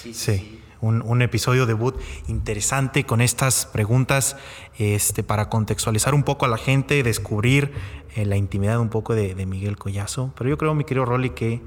[0.01, 0.13] sí.
[0.13, 4.37] sí un, un, episodio debut interesante con estas preguntas
[4.77, 7.73] este, para contextualizar un poco a la gente, descubrir
[8.15, 10.33] eh, la intimidad un poco de, de, Miguel Collazo.
[10.37, 11.61] Pero yo creo, mi querido Rolly, que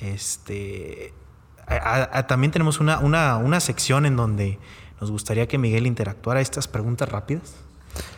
[0.00, 1.14] este,
[1.66, 4.58] a, a, también tenemos una, una, una sección en donde
[5.00, 7.54] nos gustaría que Miguel interactuara estas preguntas rápidas.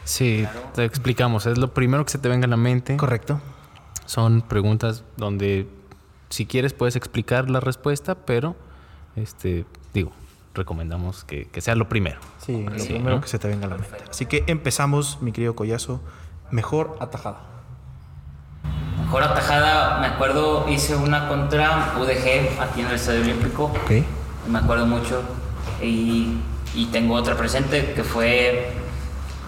[0.05, 0.61] Sí, claro.
[0.75, 1.47] te explicamos.
[1.47, 2.97] Es lo primero que se te venga a la mente.
[2.97, 3.41] Correcto.
[4.07, 5.69] Son preguntas donde
[6.29, 8.57] si quieres puedes explicar la respuesta, pero
[9.17, 9.65] este,
[9.95, 10.13] digo,
[10.55, 12.21] recomendamos que, que, sea lo primero.
[12.45, 13.21] Sí, lo sí, primero ¿no?
[13.21, 13.97] que se te venga a la mente.
[14.11, 16.01] Así que empezamos, mi querido Collazo.
[16.51, 17.41] Mejor atajada.
[18.99, 23.73] Mejor atajada, me acuerdo, hice una contra UDG aquí en el Estadio Olímpico.
[23.85, 24.05] Okay.
[24.49, 25.23] Me acuerdo mucho.
[25.83, 26.39] Y,
[26.75, 28.71] y, tengo otra presente que fue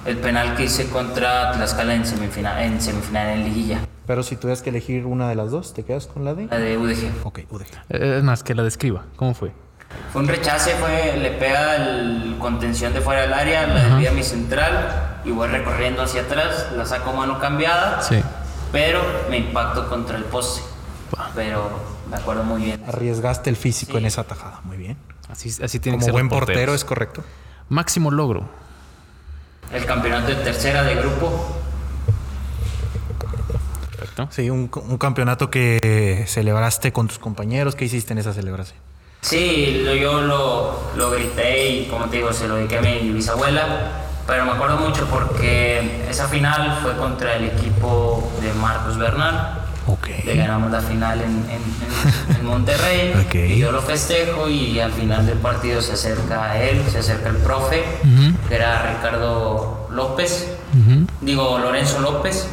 [0.06, 3.80] el penal que hice contra Tlaxcala en semifinal, en semifinal en liguilla.
[4.06, 6.46] Pero si tuvieras que elegir una de las dos, ¿te quedas con la de?
[6.46, 7.26] La de UDG.
[7.26, 7.66] Ok, UDG.
[7.88, 9.04] Es más, que la describa.
[9.16, 9.52] ¿Cómo fue?
[10.12, 14.22] Fue un rechace, fue, le pega el contención de fuera del área, la desvía mi
[14.22, 18.20] central y voy recorriendo hacia atrás, la saco mano cambiada, sí.
[18.72, 20.62] pero me impacto contra el poste.
[21.34, 21.70] Pero
[22.10, 22.82] me acuerdo muy bien.
[22.87, 23.98] Arriesgaste el físico sí.
[23.98, 24.96] en esa tajada, muy bien.
[25.35, 26.12] Así, así tiene Como que ser.
[26.12, 27.25] buen portero, ¿es correcto?
[27.68, 28.49] Máximo logro.
[29.73, 31.57] El campeonato de tercera de grupo.
[33.90, 34.29] Perfecto.
[34.31, 37.75] Sí, un, un campeonato que celebraste con tus compañeros.
[37.75, 38.79] ¿Qué hiciste en esa celebración?
[39.23, 43.11] Sí, lo, yo lo, lo, grité y como te digo, se lo dediqué a mi
[43.11, 49.63] bisabuela, pero me acuerdo mucho porque esa final fue contra el equipo de Marcos Bernal.
[49.87, 50.23] Okay.
[50.25, 53.12] Le ganamos la final en, en, en Monterrey.
[53.27, 53.53] Okay.
[53.53, 57.29] Y yo lo festejo y al final del partido se acerca a él, se acerca
[57.29, 58.35] el profe, Uh -huh.
[58.49, 61.07] que era Ricardo López, Uh -huh.
[61.20, 62.47] digo Lorenzo López,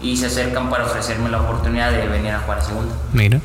[0.00, 2.94] y se acercan para ofrecerme la oportunidad de venir a jugar a segunda.
[3.12, 3.40] Mira.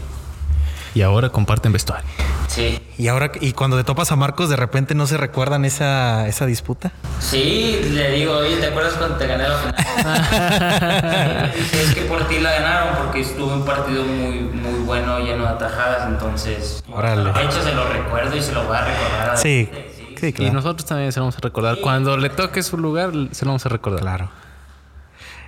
[0.93, 2.09] Y ahora comparten vestuario.
[2.51, 2.81] Sí.
[2.97, 6.45] Y ahora, y cuando te topas a Marcos, de repente no se recuerdan esa, esa
[6.45, 6.91] disputa.
[7.19, 11.53] Sí, le digo, oye, ¿te acuerdas cuando te gané la final?
[11.55, 15.49] es que por ti la ganaron, porque estuvo un partido muy, muy bueno, lleno de
[15.49, 16.83] atajadas, entonces.
[16.91, 17.31] Órale.
[17.31, 19.37] De hecho, se lo recuerdo y se lo voy a recordar.
[19.37, 19.69] Sí.
[19.71, 20.51] sí, sí claro.
[20.51, 21.75] Y nosotros también se lo vamos a recordar.
[21.75, 21.81] Sí.
[21.81, 24.01] Cuando le toque su lugar, se lo vamos a recordar.
[24.01, 24.29] Claro.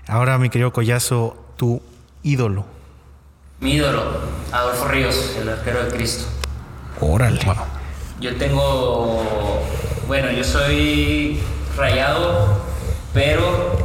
[0.08, 1.82] Ahora, mi querido Collazo, tu
[2.24, 2.66] ídolo.
[3.60, 4.04] Mi ídolo,
[4.54, 6.28] Adolfo Ríos, el arquero de Cristo.
[7.04, 7.40] Órale.
[7.46, 7.56] Wow.
[8.20, 9.24] Yo tengo,
[10.08, 11.40] bueno, yo soy
[11.76, 12.62] rayado,
[13.14, 13.78] pero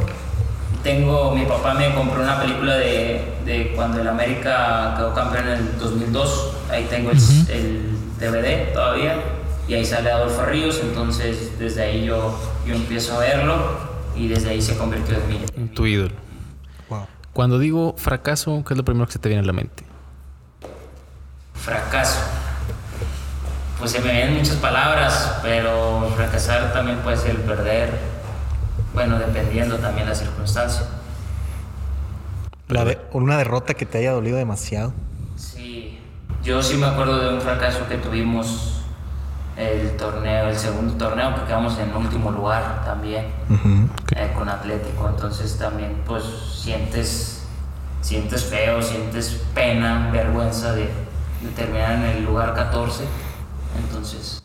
[0.83, 5.53] tengo, mi papá me compró una película de, de cuando el América quedó campeón en
[5.53, 6.55] el 2002.
[6.71, 7.49] Ahí tengo el, uh -huh.
[7.49, 9.15] el DVD todavía
[9.67, 13.55] y ahí sale Adolfo Ríos, entonces desde ahí yo, yo empiezo a verlo
[14.15, 16.15] y desde ahí se convirtió en mi en tu ídolo.
[16.89, 17.05] Wow.
[17.33, 19.83] Cuando digo fracaso, ¿qué es lo primero que se te viene a la mente?
[21.53, 22.19] Fracaso.
[23.79, 27.97] Pues se me vienen muchas palabras, pero fracasar también puede ser el perder.
[28.93, 30.85] Bueno, dependiendo también la circunstancia.
[32.67, 34.91] La de, una derrota que te haya dolido demasiado.
[35.37, 35.97] Sí,
[36.43, 38.83] yo sí me acuerdo de un fracaso que tuvimos
[39.55, 43.89] el torneo, el segundo torneo, que quedamos en último lugar también uh -huh.
[44.03, 44.25] okay.
[44.25, 45.07] eh, con Atlético.
[45.07, 46.23] Entonces también pues
[46.61, 47.47] sientes,
[48.01, 53.05] sientes feo, sientes pena, vergüenza de, de terminar en el lugar 14.
[53.77, 54.43] Entonces.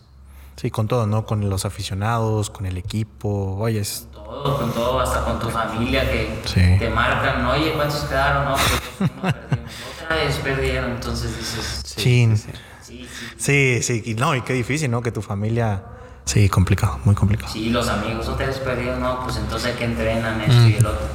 [0.57, 1.27] Sí, con todo, ¿no?
[1.27, 3.81] Con los aficionados, con el equipo, oye.
[3.81, 4.07] Es...
[4.15, 6.77] Con todo, con todo, hasta con tu familia que sí.
[6.79, 8.45] te marcan, oye, ¿cuántos quedaron?
[8.47, 9.71] No, pues, no perdimos.
[10.03, 12.37] otra vez perdieron, entonces dices, Chin.
[12.37, 13.27] sí, sí, sí.
[13.37, 15.03] Sí, sí, y no, y qué difícil, ¿no?
[15.03, 15.85] Que tu familia.
[16.25, 17.53] Sí, complicado, muy complicado.
[17.53, 20.87] Sí, los amigos, otra vez perdieron, no, pues entonces hay que entrenan esto y el
[20.87, 21.07] otro.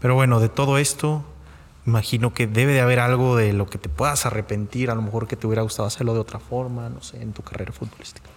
[0.00, 1.24] Pero bueno, de todo esto,
[1.86, 5.26] imagino que debe de haber algo de lo que te puedas arrepentir, a lo mejor
[5.28, 8.28] que te hubiera gustado hacerlo de otra forma, no sé, en tu carrera futbolística.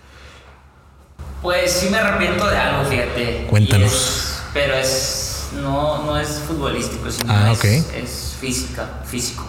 [1.42, 3.48] Pues sí me arrepiento de algo, fíjate.
[3.50, 3.92] Cuéntanos.
[3.94, 9.46] Es- pero es no, no es futbolístico, sino Ah, es, física, físico.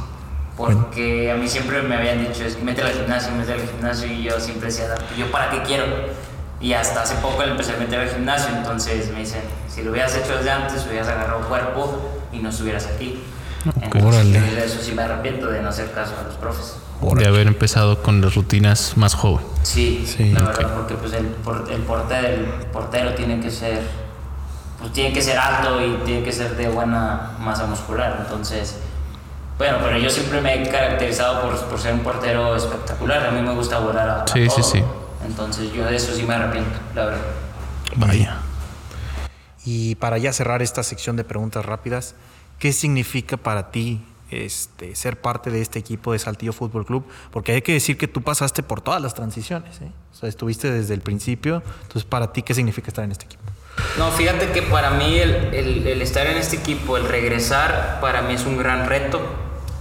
[0.57, 4.23] Porque a mí siempre me habían dicho, es mete al gimnasio, mete al gimnasio, y
[4.25, 5.85] yo siempre decía, ¿yo para qué quiero?
[6.61, 9.41] Y hasta hace poco le empecé a meter al gimnasio, entonces me dicen,
[9.75, 11.99] si lo hubieras hecho desde antes, hubieras agarrado cuerpo
[12.33, 13.23] y no estuvieras aquí.
[13.65, 14.41] Entonces, Órale.
[14.41, 16.77] de eso sí me arrepiento de no hacer caso a los profes.
[17.17, 19.45] De haber empezado con las rutinas más joven.
[19.63, 23.81] Sí, Sí, la verdad, porque pues el, por- el, portero, el portero tiene que ser
[24.79, 28.19] pues, tiene que ser alto y tiene que ser de buena masa muscular.
[28.21, 28.77] Entonces,
[29.59, 33.27] bueno, pero yo siempre me he caracterizado por, por ser un portero espectacular.
[33.27, 34.83] A mí me gusta volar a, a Sí, sí, sí.
[35.27, 37.21] Entonces, yo de eso sí me arrepiento, la verdad.
[37.97, 38.37] Vaya.
[39.65, 42.15] Y para ya cerrar esta sección de preguntas rápidas,
[42.61, 47.05] ¿qué significa para ti este, ser parte de este equipo de Saltillo Fútbol Club?
[47.33, 49.91] Porque hay que decir que tú pasaste por todas las transiciones, ¿eh?
[50.13, 51.63] O sea, estuviste desde el principio.
[51.83, 53.43] Entonces, para ti, ¿qué significa estar en este equipo?
[53.99, 58.23] No, fíjate que para mí el, el- el estar en este equipo, el regresar, para
[58.23, 59.21] mí es un gran reto.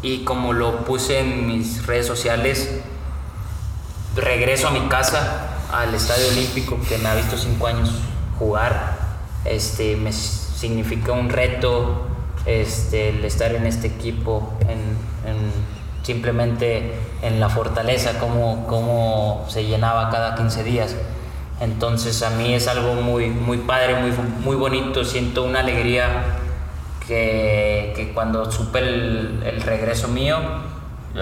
[0.01, 2.79] Y como lo puse en mis redes sociales,
[4.15, 7.91] regreso a mi casa, al Estadio Olímpico, que me ha visto cinco años
[8.37, 8.97] jugar.
[9.45, 12.07] Este, me significa un reto
[12.45, 14.79] este, el estar en este equipo, en,
[15.29, 20.95] en- simplemente en la fortaleza, cómo, cómo se llenaba cada 15 días.
[21.61, 26.07] Entonces a mí es algo muy, muy padre, muy, muy bonito, siento una alegría
[27.07, 30.37] que, que cuando supe el, el regreso mío,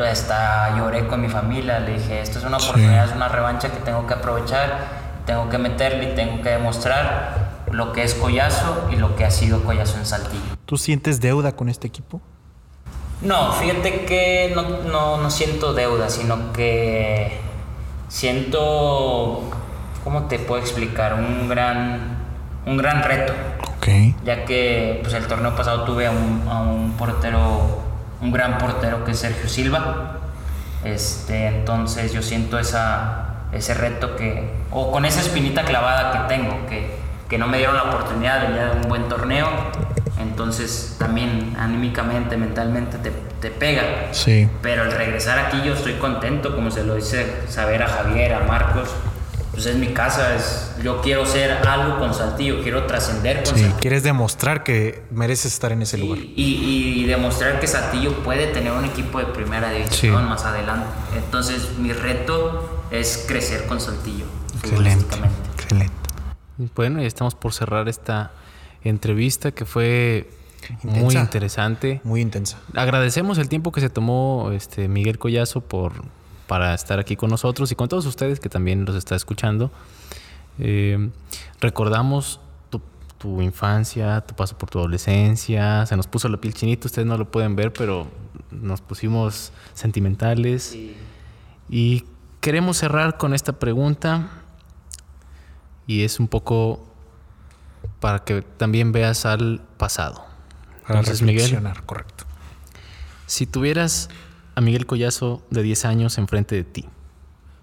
[0.10, 3.78] hasta lloré con mi familia, le dije, esto es una oportunidad, es una revancha que
[3.80, 4.78] tengo que aprovechar,
[5.26, 7.37] tengo que meterle y tengo que demostrar
[7.72, 10.42] lo que es Collazo y lo que ha sido Collazo en Saltillo.
[10.66, 12.22] ¿Tú sientes deuda con este equipo?
[13.22, 17.40] No, fíjate que no, no, no siento deuda, sino que
[18.08, 19.42] siento,
[20.04, 21.14] ¿cómo te puedo explicar?
[21.16, 22.18] Un gran,
[22.66, 23.34] un gran reto,
[23.78, 23.88] Ok.
[24.24, 27.82] ya que pues, el torneo pasado tuve a un, a un portero,
[28.22, 30.14] un gran portero que es Sergio Silva.
[30.84, 36.66] Este, entonces yo siento esa, ese reto que, o con esa espinita clavada que tengo,
[36.70, 36.96] que,
[37.30, 39.48] que no me dieron la oportunidad de un buen torneo.
[40.20, 43.12] Entonces también anímicamente, mentalmente te,
[43.42, 43.84] te pega.
[44.12, 44.50] Sí.
[44.62, 48.40] Pero al regresar aquí yo estoy contento, como se lo hice saber a Javier, a
[48.42, 48.90] Marcos.
[49.52, 53.62] Pues es mi casa, es, yo quiero ser algo con Saltillo, quiero trascender con Sí.
[53.62, 53.80] Saltillo.
[53.80, 56.20] Quieres demostrar que mereces estar en ese Y, lugar.
[56.20, 56.34] y-
[57.02, 60.30] y demostrar que Saltillo puede tener un equipo de primera división Sí.
[60.30, 60.86] más adelante.
[61.16, 64.26] Entonces mi reto es crecer con Saltillo.
[64.62, 65.16] Excelente.
[65.56, 65.92] Excelente.
[66.76, 68.32] Bueno, y estamos por cerrar esta
[68.84, 70.30] entrevista que fue
[70.84, 72.02] muy interesante.
[72.04, 72.58] Muy intensa.
[72.74, 75.94] Agradecemos el tiempo que se tomó este Miguel Collazo por
[76.48, 79.70] para estar aquí con nosotros y con todos ustedes que también los está escuchando.
[80.60, 81.10] Eh,
[81.60, 82.40] recordamos
[82.70, 82.82] tu,
[83.18, 85.86] tu infancia, tu paso por tu adolescencia.
[85.86, 88.08] Se nos puso la piel chinita, ustedes no lo pueden ver, pero
[88.50, 90.64] nos pusimos sentimentales.
[90.64, 90.96] Sí.
[91.70, 92.06] Y
[92.40, 94.30] queremos cerrar con esta pregunta
[95.88, 96.86] y es un poco
[98.00, 100.24] para que también veas al pasado.
[100.86, 102.26] Para Entonces, Miguel, correcto.
[103.26, 104.10] si tuvieras
[104.56, 106.86] a Miguel Collazo de 10 años enfrente de ti,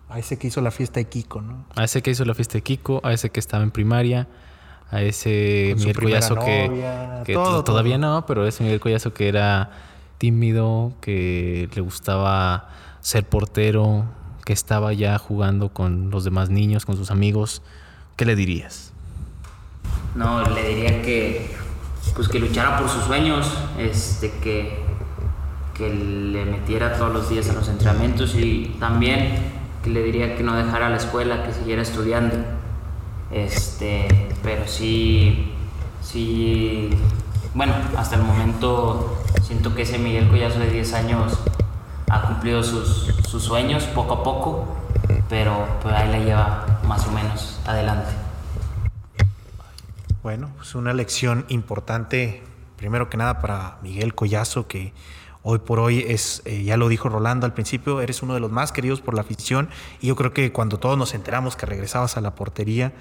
[0.08, 1.64] A ese que hizo la fiesta de Kiko, ¿no?
[1.74, 4.28] a ese que hizo la fiesta de Kiko, a ese que estaba en primaria,
[4.90, 8.14] a ese Con Miguel Collazo que, novia, que todo, to- todavía todo.
[8.20, 9.70] no, pero ese Miguel Collazo que era
[10.18, 12.68] tímido, que le gustaba
[13.00, 14.04] ser portero,
[14.44, 17.62] que estaba ya jugando con los demás niños, con sus amigos,
[18.16, 18.92] ¿qué le dirías?
[20.14, 21.55] No, le diría que
[22.14, 24.85] pues que luchara por sus sueños, este que
[25.81, 29.52] le metiera todos los días a los entrenamientos y también
[29.83, 32.37] que le diría que no dejara la escuela, que siguiera estudiando.
[33.33, 34.06] Este,
[34.42, 35.52] pero sí
[36.02, 36.90] sí
[37.54, 41.38] bueno, hasta el momento siento que ese Miguel Collazo de 10 años
[42.10, 44.77] ha cumplido sus, sus sueños poco a poco,
[45.29, 48.10] pero pues ahí la lleva más o menos adelante.
[50.22, 52.42] Bueno, pues una lección importante,
[52.76, 54.92] primero que nada para Miguel Collazo, que
[55.46, 58.50] Hoy por hoy es, eh, ya lo dijo Rolando al principio, eres uno de los
[58.50, 59.68] más queridos por la afición
[60.00, 62.94] y yo creo que cuando todos nos enteramos que regresabas a la portería,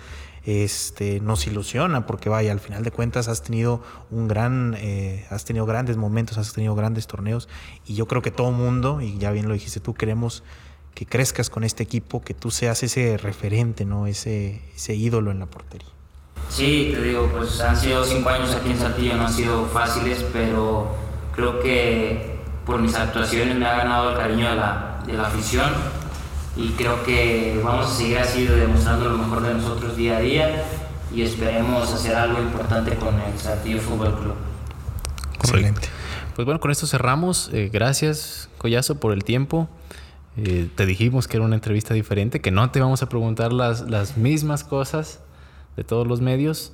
[0.43, 3.81] este, nos ilusiona porque vaya, al final de cuentas has tenido
[4.11, 7.47] un gran, eh, has tenido grandes momentos, has tenido grandes torneos
[7.85, 10.43] y yo creo que todo mundo, y ya bien lo dijiste tú, queremos
[10.93, 14.07] que crezcas con este equipo, que tú seas ese referente, ¿no?
[14.07, 15.87] ese, ese ídolo en la portería.
[16.49, 20.23] Sí, te digo, pues han sido cinco años aquí en Saltillo, no han sido fáciles,
[20.31, 20.95] pero
[21.35, 25.71] creo que por mis actuaciones me ha ganado el cariño de la, de la afición
[26.55, 30.63] y creo que vamos a seguir así demostrando lo mejor de nosotros día a día
[31.13, 34.35] y esperemos hacer algo importante con el Saltillo Fútbol Club.
[35.35, 35.89] Excelente.
[36.35, 37.49] Pues bueno, con esto cerramos.
[37.53, 39.67] Eh, gracias, Collazo, por el tiempo.
[40.37, 43.81] Eh, te dijimos que era una entrevista diferente, que no te vamos a preguntar las,
[43.81, 45.21] las mismas cosas
[45.77, 46.73] de todos los medios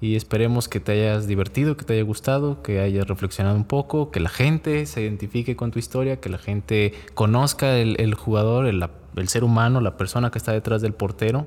[0.00, 4.10] y esperemos que te hayas divertido, que te haya gustado, que hayas reflexionado un poco,
[4.10, 8.82] que la gente se identifique con tu historia, que la gente conozca el, jugador, el,
[9.16, 11.46] el, ser humano, la persona que está detrás del portero.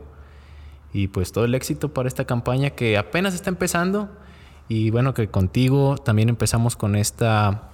[0.93, 4.09] Y pues todo el éxito para esta campaña que apenas está empezando.
[4.70, 7.72] Y bueno, que contigo también empezamos con esta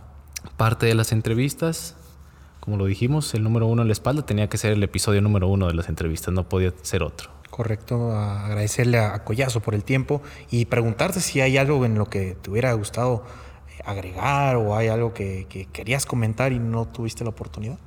[0.55, 1.97] parte de las entrevistas.
[2.59, 5.47] Como lo dijimos, el número uno en la espalda tenía que ser el episodio número
[5.47, 7.29] uno de las entrevistas, no podía ser otro.
[7.49, 12.37] Correcto, agradecerle a Collazo por el tiempo y preguntarte si hay algo en lo que
[12.41, 13.23] te hubiera gustado
[13.69, 17.77] eh, agregar o hay algo que, querías comentar y no tuviste la oportunidad.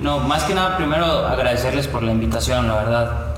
[0.00, 3.34] No, más que nada primero agradecerles por la invitación, la verdad.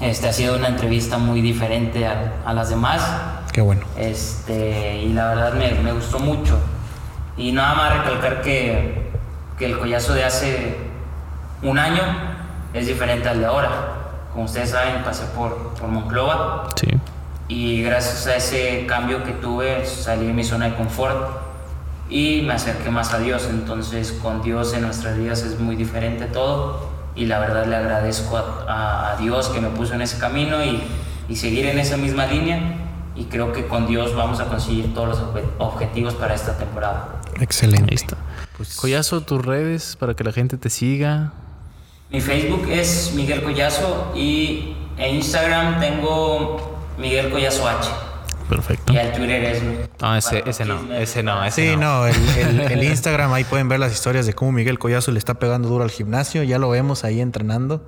[0.00, 3.02] Este ha sido una entrevista muy diferente a, las demás.
[3.52, 3.86] Qué bueno.
[3.96, 6.58] Este, y la verdad me, me, gustó mucho.
[7.36, 9.11] Y nada más recalcar que,
[9.62, 10.76] que el collazo de hace
[11.62, 12.02] un año
[12.74, 14.02] es diferente al de ahora
[14.32, 16.70] como ustedes saben, pasé por, por Monclova.
[16.76, 16.88] Sí.
[17.48, 21.42] Y gracias a ese cambio que tuve, salí de mi zona de confort
[22.08, 23.46] y me acerqué más a Dios.
[23.50, 26.90] Entonces, con Dios en nuestras vidas es muy diferente todo.
[27.14, 30.82] Y la verdad le agradezco a, a, Dios que me puso en ese camino y,
[31.28, 32.58] y, seguir en esa misma línea.
[33.14, 37.20] Y creo que con Dios vamos a conseguir todos los objetivos para esta temporada.
[37.38, 37.90] Excelente.
[37.90, 38.16] Ahí está.
[38.56, 41.32] Pues, Collazo, tus redes para que la gente te siga.
[42.10, 47.88] Mi Facebook es Miguel Collazo y en Instagram tengo Miguel Collazo H.
[48.48, 48.92] Perfecto.
[48.92, 49.62] Y el Twitter es.
[50.00, 52.06] Ah, ese, ese no, ese no, ese sí, no.
[52.06, 55.84] el, Instagram, ahí pueden ver las historias de cómo Miguel Collazo le está pegando duro
[55.84, 56.42] al gimnasio.
[56.42, 57.86] Ya lo vemos ahí entrenando,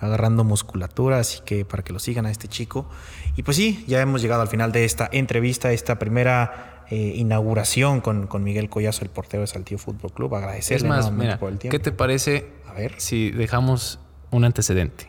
[0.00, 2.90] agarrando musculatura, así que para que lo sigan a este chico.
[3.36, 8.02] Y pues sí, ya hemos llegado al final de esta entrevista, esta primera eh, inauguración
[8.02, 10.34] con, con, Miguel Collazo, el portero de Saltillo Fútbol Club.
[10.34, 11.72] Agradecerle es más, mira, por el tiempo.
[11.72, 12.92] ¿Qué te parece a ver.
[12.98, 13.98] Si dejamos
[14.30, 15.06] un antecedente.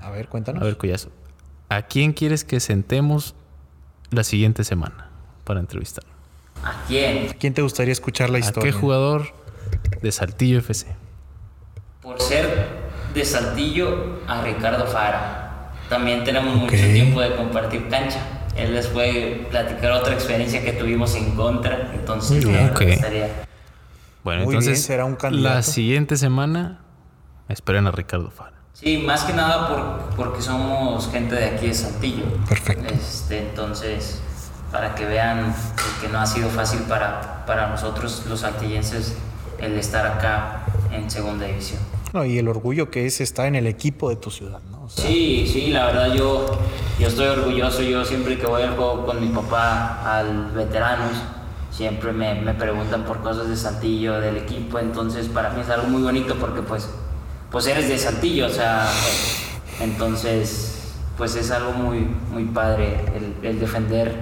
[0.00, 0.60] A ver, cuéntanos.
[0.60, 1.10] A ver, Collazo.
[1.68, 3.36] ¿A quién quieres que sentemos
[4.10, 5.10] la siguiente semana
[5.44, 6.02] para entrevistar?
[6.64, 7.30] ¿A quién?
[7.30, 8.72] ¿A quién te gustaría escuchar la historia?
[8.72, 9.26] ¿A qué jugador
[10.02, 10.88] de Saltillo FC?
[12.02, 12.66] Por ser
[13.14, 15.70] de Saltillo, a Ricardo Fara.
[15.88, 18.41] También tenemos mucho tiempo de compartir cancha.
[18.56, 21.90] Él les puede platicar otra experiencia que tuvimos en contra.
[21.94, 22.98] Entonces, okay.
[24.24, 25.54] Bueno, entonces será un candidato.
[25.56, 26.80] La siguiente semana
[27.48, 28.52] esperen a Ricardo Fara.
[28.72, 32.24] Sí, más que nada por, porque somos gente de aquí de Santillo.
[32.48, 32.92] Perfecto.
[32.92, 34.20] Este, entonces,
[34.70, 35.54] para que vean
[36.00, 39.14] que no ha sido fácil para, para nosotros los saltillenses
[39.60, 41.80] el estar acá en segunda división.
[42.12, 44.81] No, y el orgullo que es estar en el equipo de tu ciudad, ¿no?
[44.94, 46.58] Sí, sí, la verdad yo,
[46.98, 47.82] yo estoy orgulloso.
[47.82, 51.12] Yo siempre que voy al juego con mi papá al veteranos,
[51.70, 54.78] siempre me, me preguntan por cosas de Santillo, del equipo.
[54.78, 56.88] Entonces para mí es algo muy bonito porque pues
[57.52, 58.88] pues eres de Saltillo, o sea,
[59.78, 62.98] entonces, pues es algo muy, muy padre
[63.42, 64.16] el, defender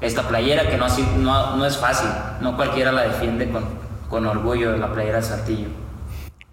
[0.00, 0.86] esta playera que no,
[1.18, 2.08] no, no, es fácil,
[2.40, 3.64] no cualquiera la defiende con,
[4.08, 5.68] con orgullo la playera de Saltillo.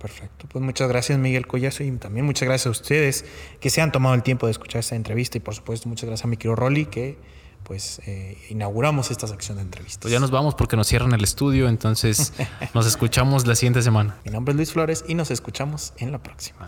[0.03, 3.23] Perfecto, pues muchas gracias Miguel Collazo y también muchas gracias a ustedes
[3.61, 6.25] que se han tomado el tiempo de escuchar esta entrevista y por supuesto muchas gracias
[6.25, 7.17] a mi querido Rolly que
[7.63, 10.01] pues eh, inauguramos esta sección de entrevistas.
[10.01, 12.33] Pues ya nos vamos porque nos cierran el estudio, entonces
[12.73, 14.17] nos escuchamos la siguiente semana.
[14.25, 16.67] Mi nombre es Luis Flores y nos escuchamos en la próxima.